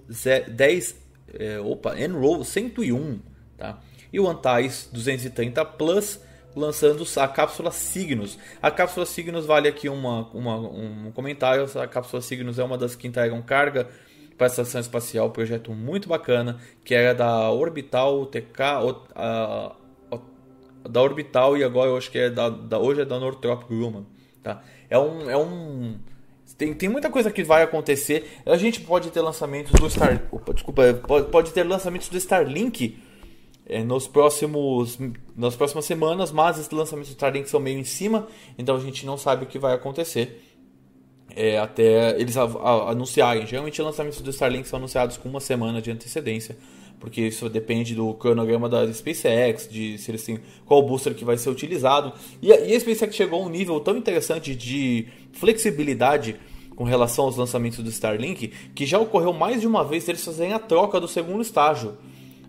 10, 0.47 0.95
é, 1.35 1.59
opa, 1.59 1.97
Enroll 1.97 2.43
101, 2.43 3.19
tá? 3.57 3.79
E 4.11 4.19
o 4.19 4.27
Antares 4.27 4.89
230 4.91 5.63
Plus 5.65 6.19
lançando 6.55 7.03
a 7.17 7.27
cápsula 7.27 7.71
Signos. 7.71 8.37
A 8.61 8.71
cápsula 8.71 9.05
Signos 9.05 9.45
vale 9.45 9.67
aqui 9.67 9.89
uma, 9.89 10.27
uma, 10.33 10.55
um 10.57 11.11
comentário. 11.11 11.65
A 11.79 11.87
cápsula 11.87 12.21
Signos 12.21 12.59
é 12.59 12.63
uma 12.63 12.77
das 12.77 12.95
que 12.95 13.07
entregam 13.07 13.41
carga 13.41 13.89
para 14.37 14.47
a 14.47 14.49
estação 14.49 14.81
espacial, 14.81 15.29
projeto 15.29 15.71
muito 15.71 16.09
bacana, 16.09 16.59
que 16.83 16.95
era 16.95 17.13
da 17.13 17.51
Orbital 17.51 18.25
TK, 18.25 18.61
a, 19.15 19.75
a, 20.11 20.19
da 20.89 21.01
Orbital 21.01 21.57
e 21.57 21.63
agora 21.63 21.89
eu 21.89 21.97
acho 21.97 22.11
que 22.11 22.17
é 22.17 22.29
da, 22.29 22.49
da 22.49 22.79
hoje 22.79 23.01
é 23.01 23.05
da 23.05 23.19
Northrop 23.19 23.63
Grumman, 23.67 24.05
tá? 24.41 24.61
É 24.89 24.97
um 24.97 25.29
é 25.29 25.37
um 25.37 25.97
tem, 26.57 26.73
tem 26.73 26.89
muita 26.89 27.09
coisa 27.09 27.31
que 27.31 27.43
vai 27.43 27.63
acontecer. 27.63 28.41
A 28.45 28.57
gente 28.57 28.81
pode 28.81 29.09
ter 29.11 29.21
lançamentos 29.21 29.71
do 29.71 29.89
Star, 29.89 30.21
opa, 30.31 30.53
desculpa, 30.53 30.93
pode, 31.07 31.29
pode 31.29 31.51
ter 31.51 31.63
lançamentos 31.63 32.09
do 32.09 32.17
Starlink 32.17 32.97
é, 33.65 33.83
nos 33.83 34.07
próximos 34.07 34.97
nas 35.35 35.55
próximas 35.55 35.85
semanas, 35.85 36.31
mas 36.31 36.59
esses 36.59 36.71
lançamentos 36.71 37.11
do 37.11 37.13
Starlink 37.13 37.49
são 37.49 37.59
meio 37.59 37.79
em 37.79 37.83
cima, 37.83 38.27
então 38.57 38.75
a 38.75 38.79
gente 38.79 39.05
não 39.05 39.17
sabe 39.17 39.45
o 39.45 39.47
que 39.47 39.57
vai 39.57 39.73
acontecer 39.73 40.41
é, 41.35 41.57
até 41.57 42.19
eles 42.19 42.37
a, 42.37 42.43
a, 42.43 42.91
anunciarem. 42.91 43.45
Geralmente 43.45 43.81
lançamentos 43.81 44.21
do 44.21 44.29
Starlink 44.29 44.67
são 44.67 44.77
anunciados 44.77 45.17
com 45.17 45.29
uma 45.29 45.39
semana 45.39 45.81
de 45.81 45.91
antecedência, 45.91 46.57
porque 46.99 47.21
isso 47.21 47.49
depende 47.49 47.95
do 47.95 48.13
cronograma 48.13 48.69
da 48.69 48.91
SpaceX, 48.91 49.67
de 49.67 49.97
se 49.97 50.11
eles 50.11 50.23
têm 50.23 50.39
qual 50.65 50.81
booster 50.83 51.13
que 51.13 51.25
vai 51.25 51.37
ser 51.37 51.49
utilizado. 51.49 52.13
E 52.41 52.49
e 52.49 52.75
a 52.75 52.79
SpaceX 52.79 53.15
chegou 53.15 53.41
a 53.41 53.45
um 53.45 53.49
nível 53.49 53.79
tão 53.79 53.97
interessante 53.97 54.55
de 54.55 55.07
flexibilidade 55.33 56.35
com 56.75 56.83
relação 56.83 57.25
aos 57.25 57.37
lançamentos 57.37 57.79
do 57.79 57.89
Starlink, 57.89 58.51
que 58.73 58.85
já 58.85 58.99
ocorreu 58.99 59.33
mais 59.33 59.61
de 59.61 59.67
uma 59.67 59.83
vez 59.83 60.07
eles 60.07 60.23
fazerem 60.23 60.53
a 60.53 60.59
troca 60.59 60.99
do 60.99 61.07
segundo 61.07 61.41
estágio 61.41 61.97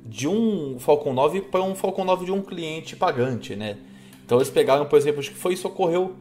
de 0.05 0.29
um 0.29 0.79
Falcon 0.79 1.13
9 1.13 1.41
para 1.43 1.63
um 1.63 1.75
Falcon 1.75 2.05
9 2.05 2.27
de 2.27 2.33
um 2.33 2.43
cliente 2.43 2.95
pagante, 2.95 3.57
né? 3.57 3.79
Então 4.25 4.39
eles 4.39 4.51
pegaram, 4.51 4.87
por 4.87 4.97
exemplo, 4.97 5.21
acho 5.21 5.31
que 5.31 5.37
foi 5.37 5.55
isso 5.55 5.67
ocorreu 5.67 6.15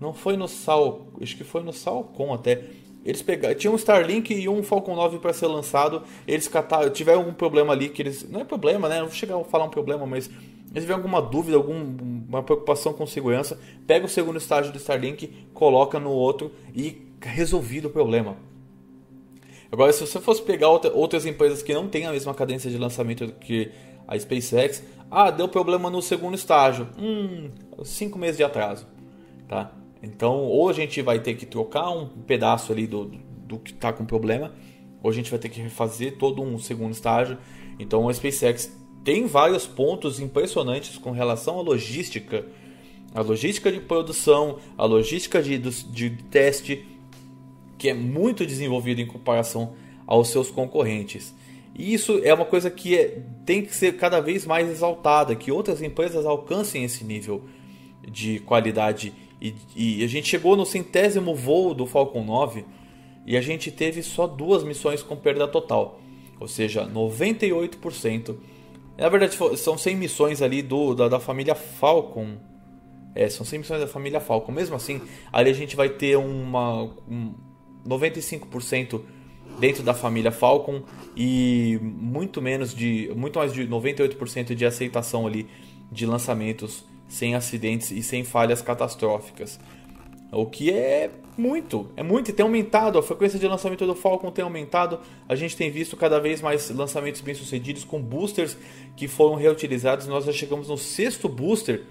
não 0.00 0.12
foi 0.12 0.36
no 0.36 0.48
Sal, 0.48 1.06
acho 1.20 1.36
que 1.36 1.44
foi 1.44 1.62
no 1.62 1.72
Salcom 1.72 2.32
até. 2.32 2.62
Eles 3.04 3.22
pegaram, 3.22 3.54
tinha 3.54 3.70
um 3.70 3.76
Starlink 3.76 4.32
e 4.34 4.48
um 4.48 4.62
Falcon 4.62 4.96
9 4.96 5.18
para 5.18 5.32
ser 5.32 5.46
lançado. 5.46 6.02
Eles 6.26 6.48
cataram, 6.48 6.90
tiveram 6.90 7.20
algum 7.20 7.34
problema 7.34 7.72
ali 7.72 7.88
que 7.88 8.02
eles, 8.02 8.28
não 8.28 8.40
é 8.40 8.44
problema, 8.44 8.88
né? 8.88 8.98
Não 8.98 9.06
vou 9.06 9.14
chegar 9.14 9.36
a 9.36 9.44
falar 9.44 9.64
um 9.64 9.70
problema, 9.70 10.06
mas 10.06 10.28
eles 10.70 10.84
tiveram 10.84 11.00
alguma 11.00 11.20
dúvida, 11.20 11.56
alguma 11.56 12.42
preocupação 12.42 12.92
com 12.92 13.06
segurança, 13.06 13.58
pega 13.86 14.06
o 14.06 14.08
segundo 14.08 14.38
estágio 14.38 14.72
do 14.72 14.78
Starlink, 14.78 15.30
coloca 15.52 16.00
no 16.00 16.10
outro 16.10 16.50
e 16.74 17.02
resolvido 17.20 17.88
o 17.88 17.90
problema. 17.90 18.36
Agora, 19.74 19.92
se 19.92 20.06
você 20.06 20.20
fosse 20.20 20.40
pegar 20.40 20.68
outra, 20.68 20.92
outras 20.92 21.26
empresas 21.26 21.60
que 21.60 21.74
não 21.74 21.88
têm 21.88 22.06
a 22.06 22.12
mesma 22.12 22.32
cadência 22.32 22.70
de 22.70 22.78
lançamento 22.78 23.32
que 23.40 23.72
a 24.06 24.16
SpaceX, 24.16 24.84
ah, 25.10 25.32
deu 25.32 25.48
problema 25.48 25.90
no 25.90 26.00
segundo 26.00 26.36
estágio, 26.36 26.86
hum, 26.96 27.50
cinco 27.82 28.16
meses 28.16 28.36
de 28.36 28.44
atraso, 28.44 28.86
tá? 29.48 29.72
Então, 30.00 30.44
ou 30.44 30.68
a 30.68 30.72
gente 30.72 31.02
vai 31.02 31.18
ter 31.18 31.34
que 31.34 31.44
trocar 31.44 31.90
um 31.90 32.06
pedaço 32.06 32.70
ali 32.70 32.86
do, 32.86 33.06
do 33.48 33.58
que 33.58 33.72
está 33.72 33.92
com 33.92 34.04
problema, 34.04 34.54
ou 35.02 35.10
a 35.10 35.12
gente 35.12 35.28
vai 35.28 35.40
ter 35.40 35.48
que 35.48 35.60
refazer 35.60 36.18
todo 36.18 36.40
um 36.40 36.56
segundo 36.56 36.92
estágio. 36.92 37.36
Então, 37.76 38.08
a 38.08 38.14
SpaceX 38.14 38.72
tem 39.02 39.26
vários 39.26 39.66
pontos 39.66 40.20
impressionantes 40.20 40.98
com 40.98 41.10
relação 41.10 41.58
à 41.58 41.62
logística, 41.62 42.46
a 43.12 43.22
logística 43.22 43.72
de 43.72 43.80
produção, 43.80 44.60
a 44.78 44.84
logística 44.84 45.42
de, 45.42 45.58
de 45.58 46.10
teste, 46.30 46.93
que 47.78 47.88
é 47.88 47.94
muito 47.94 48.46
desenvolvida 48.46 49.00
em 49.00 49.06
comparação 49.06 49.74
aos 50.06 50.28
seus 50.28 50.50
concorrentes. 50.50 51.34
E 51.74 51.92
isso 51.92 52.20
é 52.22 52.32
uma 52.32 52.44
coisa 52.44 52.70
que 52.70 52.96
é, 52.96 53.22
tem 53.44 53.62
que 53.62 53.74
ser 53.74 53.96
cada 53.96 54.20
vez 54.20 54.46
mais 54.46 54.68
exaltada, 54.68 55.34
que 55.34 55.50
outras 55.50 55.82
empresas 55.82 56.24
alcancem 56.24 56.84
esse 56.84 57.04
nível 57.04 57.44
de 58.06 58.38
qualidade 58.40 59.12
e, 59.44 59.54
e, 59.76 60.04
a 60.04 60.06
gente 60.06 60.26
chegou 60.26 60.56
no 60.56 60.64
centésimo 60.64 61.34
voo 61.34 61.74
do 61.74 61.86
Falcon 61.86 62.24
9 62.24 62.64
e 63.26 63.36
a 63.36 63.42
gente 63.42 63.70
teve 63.70 64.02
só 64.02 64.26
duas 64.26 64.64
missões 64.64 65.02
com 65.02 65.16
perda 65.16 65.46
total, 65.46 66.00
ou 66.40 66.48
seja, 66.48 66.86
98%. 66.86 68.36
Na 68.96 69.08
verdade, 69.10 69.36
são 69.58 69.76
100 69.76 69.96
missões 69.96 70.40
ali 70.40 70.62
do, 70.62 70.94
da, 70.94 71.08
da 71.08 71.20
família 71.20 71.54
Falcon. 71.54 72.36
É, 73.14 73.28
são 73.28 73.44
100 73.44 73.58
missões 73.58 73.80
da 73.80 73.86
família 73.86 74.18
Falcon. 74.18 74.52
Mesmo 74.52 74.76
assim, 74.76 75.02
ali 75.30 75.50
a 75.50 75.54
gente 75.54 75.76
vai 75.76 75.90
ter 75.90 76.16
uma 76.16 76.84
um 77.08 77.34
95% 77.86 79.00
dentro 79.58 79.82
da 79.82 79.94
família 79.94 80.32
Falcon 80.32 80.82
e 81.16 81.78
muito 81.82 82.42
menos 82.42 82.74
de 82.74 83.10
muito 83.14 83.38
mais 83.38 83.52
de 83.52 83.66
98% 83.66 84.54
de 84.54 84.66
aceitação 84.66 85.26
ali 85.26 85.46
de 85.90 86.06
lançamentos 86.06 86.84
sem 87.08 87.34
acidentes 87.34 87.90
e 87.90 88.02
sem 88.02 88.24
falhas 88.24 88.60
catastróficas. 88.60 89.60
O 90.32 90.46
que 90.46 90.72
é 90.72 91.10
muito, 91.36 91.88
é 91.96 92.02
muito 92.02 92.30
e 92.30 92.32
tem 92.32 92.42
aumentado. 92.42 92.98
A 92.98 93.02
frequência 93.02 93.38
de 93.38 93.46
lançamento 93.46 93.86
do 93.86 93.94
Falcon 93.94 94.30
tem 94.32 94.44
aumentado. 94.44 94.98
A 95.28 95.36
gente 95.36 95.56
tem 95.56 95.70
visto 95.70 95.96
cada 95.96 96.18
vez 96.18 96.40
mais 96.40 96.70
lançamentos 96.70 97.20
bem 97.20 97.34
sucedidos 97.34 97.84
com 97.84 98.00
boosters 98.00 98.56
que 98.96 99.06
foram 99.06 99.36
reutilizados. 99.36 100.08
Nós 100.08 100.24
já 100.24 100.32
chegamos 100.32 100.68
no 100.68 100.76
sexto 100.76 101.28
booster 101.28 101.84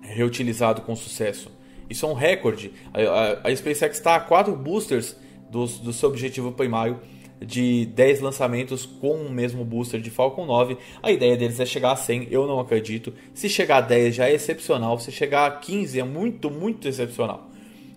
reutilizado 0.00 0.82
com 0.82 0.96
sucesso. 0.96 1.50
Isso 1.88 2.06
é 2.06 2.08
um 2.08 2.14
recorde. 2.14 2.72
A, 2.92 3.00
a, 3.00 3.48
a 3.48 3.56
SpaceX 3.56 3.96
está 3.96 4.16
a 4.16 4.20
quatro 4.20 4.54
boosters 4.54 5.16
do, 5.50 5.66
do 5.66 5.92
seu 5.92 6.08
objetivo 6.08 6.52
primário 6.52 6.98
de 7.40 7.86
10 7.86 8.20
lançamentos 8.20 8.86
com 8.86 9.14
o 9.14 9.30
mesmo 9.30 9.64
booster 9.64 10.00
de 10.00 10.10
Falcon 10.10 10.46
9. 10.46 10.76
A 11.02 11.10
ideia 11.10 11.36
deles 11.36 11.60
é 11.60 11.66
chegar 11.66 11.92
a 11.92 11.96
100, 11.96 12.28
eu 12.30 12.46
não 12.46 12.58
acredito. 12.58 13.12
Se 13.34 13.48
chegar 13.48 13.78
a 13.78 13.80
10 13.82 14.14
já 14.14 14.28
é 14.28 14.34
excepcional, 14.34 14.98
se 14.98 15.12
chegar 15.12 15.46
a 15.46 15.50
15 15.50 16.00
é 16.00 16.04
muito, 16.04 16.50
muito 16.50 16.88
excepcional. 16.88 17.50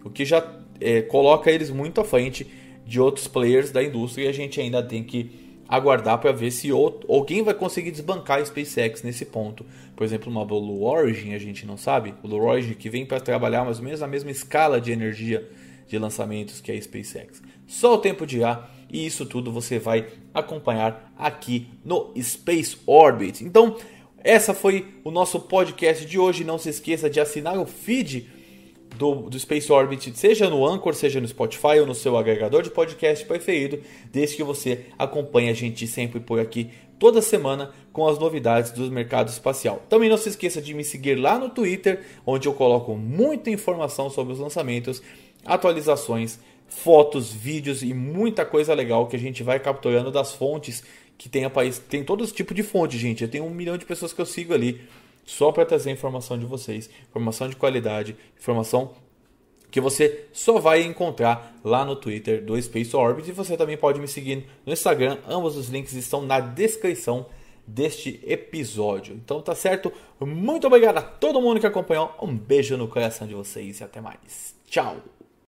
O 0.03 0.09
que 0.09 0.25
já 0.25 0.45
é, 0.79 1.01
coloca 1.01 1.51
eles 1.51 1.69
muito 1.69 2.01
à 2.01 2.03
frente 2.03 2.47
de 2.85 2.99
outros 2.99 3.27
players 3.27 3.71
da 3.71 3.83
indústria 3.83 4.25
e 4.25 4.27
a 4.27 4.31
gente 4.31 4.59
ainda 4.61 4.81
tem 4.81 5.03
que 5.03 5.46
aguardar 5.67 6.17
para 6.19 6.31
ver 6.31 6.51
se 6.51 6.71
outro, 6.71 7.11
alguém 7.11 7.43
vai 7.43 7.53
conseguir 7.53 7.91
desbancar 7.91 8.39
a 8.39 8.45
SpaceX 8.45 9.03
nesse 9.03 9.25
ponto. 9.25 9.65
Por 9.95 10.03
exemplo, 10.03 10.31
uma 10.31 10.45
Blue 10.45 10.83
Origin, 10.83 11.33
a 11.33 11.39
gente 11.39 11.65
não 11.65 11.77
sabe. 11.77 12.13
Blue 12.21 12.41
Origin 12.41 12.73
que 12.73 12.89
vem 12.89 13.05
para 13.05 13.19
trabalhar 13.19 13.65
mais 13.65 13.79
ou 13.79 13.83
menos 13.83 13.99
na 13.99 14.07
mesma 14.07 14.31
escala 14.31 14.79
de 14.79 14.91
energia 14.91 15.49
de 15.87 15.97
lançamentos 15.97 16.61
que 16.61 16.71
a 16.71 16.81
SpaceX. 16.81 17.41
Só 17.65 17.95
o 17.95 17.97
tempo 17.97 18.25
de 18.25 18.43
ar 18.43 18.73
e 18.89 19.05
isso 19.05 19.25
tudo 19.25 19.51
você 19.51 19.79
vai 19.79 20.07
acompanhar 20.33 21.11
aqui 21.17 21.67
no 21.83 22.13
Space 22.21 22.77
Orbit. 22.85 23.43
Então, 23.43 23.75
essa 24.23 24.53
foi 24.53 24.87
o 25.03 25.11
nosso 25.11 25.39
podcast 25.39 26.05
de 26.05 26.17
hoje. 26.17 26.43
Não 26.43 26.57
se 26.57 26.69
esqueça 26.69 27.09
de 27.09 27.19
assinar 27.19 27.57
o 27.57 27.65
feed 27.65 28.27
do, 28.95 29.29
do, 29.29 29.39
Space 29.39 29.71
Orbit, 29.71 30.11
seja 30.15 30.49
no 30.49 30.65
Anchor, 30.65 30.93
seja 30.93 31.19
no 31.19 31.27
Spotify 31.27 31.79
ou 31.79 31.85
no 31.85 31.95
seu 31.95 32.17
agregador 32.17 32.61
de 32.61 32.71
podcast 32.71 33.25
preferido, 33.25 33.79
desde 34.11 34.35
que 34.35 34.43
você 34.43 34.85
acompanhe 34.97 35.49
a 35.49 35.53
gente 35.53 35.85
sempre 35.87 36.19
por 36.19 36.39
aqui 36.39 36.69
toda 36.97 37.21
semana 37.21 37.71
com 37.93 38.07
as 38.07 38.17
novidades 38.17 38.71
do 38.71 38.91
mercado 38.91 39.29
espacial. 39.29 39.83
Também 39.87 40.09
não 40.09 40.17
se 40.17 40.29
esqueça 40.29 40.61
de 40.61 40.73
me 40.73 40.83
seguir 40.83 41.15
lá 41.15 41.37
no 41.37 41.49
Twitter, 41.49 42.03
onde 42.25 42.47
eu 42.47 42.53
coloco 42.53 42.95
muita 42.95 43.49
informação 43.49 44.09
sobre 44.09 44.33
os 44.33 44.39
lançamentos, 44.39 45.01
atualizações 45.45 46.39
fotos, 46.67 47.31
vídeos 47.31 47.81
e 47.81 47.93
muita 47.93 48.45
coisa 48.45 48.73
legal 48.73 49.07
que 49.07 49.15
a 49.15 49.19
gente 49.19 49.41
vai 49.41 49.59
capturando 49.59 50.11
das 50.11 50.33
fontes 50.33 50.83
que 51.17 51.29
tem 51.29 51.45
a 51.45 51.49
país. 51.49 51.79
Tem 51.79 52.03
todo 52.03 52.27
tipo 52.27 52.53
de 52.53 52.61
fonte, 52.61 52.97
gente. 52.97 53.23
Eu 53.23 53.29
tenho 53.29 53.45
um 53.45 53.49
milhão 53.49 53.77
de 53.77 53.85
pessoas 53.85 54.13
que 54.13 54.21
eu 54.21 54.25
sigo 54.25 54.53
ali 54.53 54.81
só 55.27 55.51
para 55.51 55.65
trazer 55.65 55.91
informação 55.91 56.39
de 56.39 56.45
vocês, 56.45 56.89
informação 57.09 57.49
de 57.49 57.55
qualidade, 57.57 58.15
informação 58.39 58.93
que 59.69 59.81
você 59.81 60.25
só 60.31 60.57
vai 60.57 60.81
encontrar 60.83 61.59
lá 61.63 61.83
no 61.83 61.97
Twitter 61.97 62.43
do 62.43 62.59
Space 62.59 62.95
Orbit 62.95 63.29
e 63.29 63.33
você 63.33 63.57
também 63.57 63.75
pode 63.75 63.99
me 63.99 64.07
seguir 64.07 64.47
no 64.65 64.71
Instagram. 64.71 65.17
Ambos 65.27 65.57
os 65.57 65.67
links 65.67 65.93
estão 65.93 66.21
na 66.21 66.39
descrição 66.39 67.25
deste 67.67 68.21
episódio. 68.25 69.15
Então 69.15 69.41
tá 69.41 69.53
certo? 69.53 69.91
Muito 70.17 70.65
obrigado 70.65 70.97
a 70.97 71.01
todo 71.01 71.41
mundo 71.41 71.59
que 71.59 71.67
acompanhou. 71.67 72.15
Um 72.21 72.33
beijo 72.33 72.77
no 72.77 72.87
coração 72.87 73.27
de 73.27 73.35
vocês 73.35 73.81
e 73.81 73.83
até 73.83 73.99
mais. 73.99 74.55
Tchau. 74.65 75.16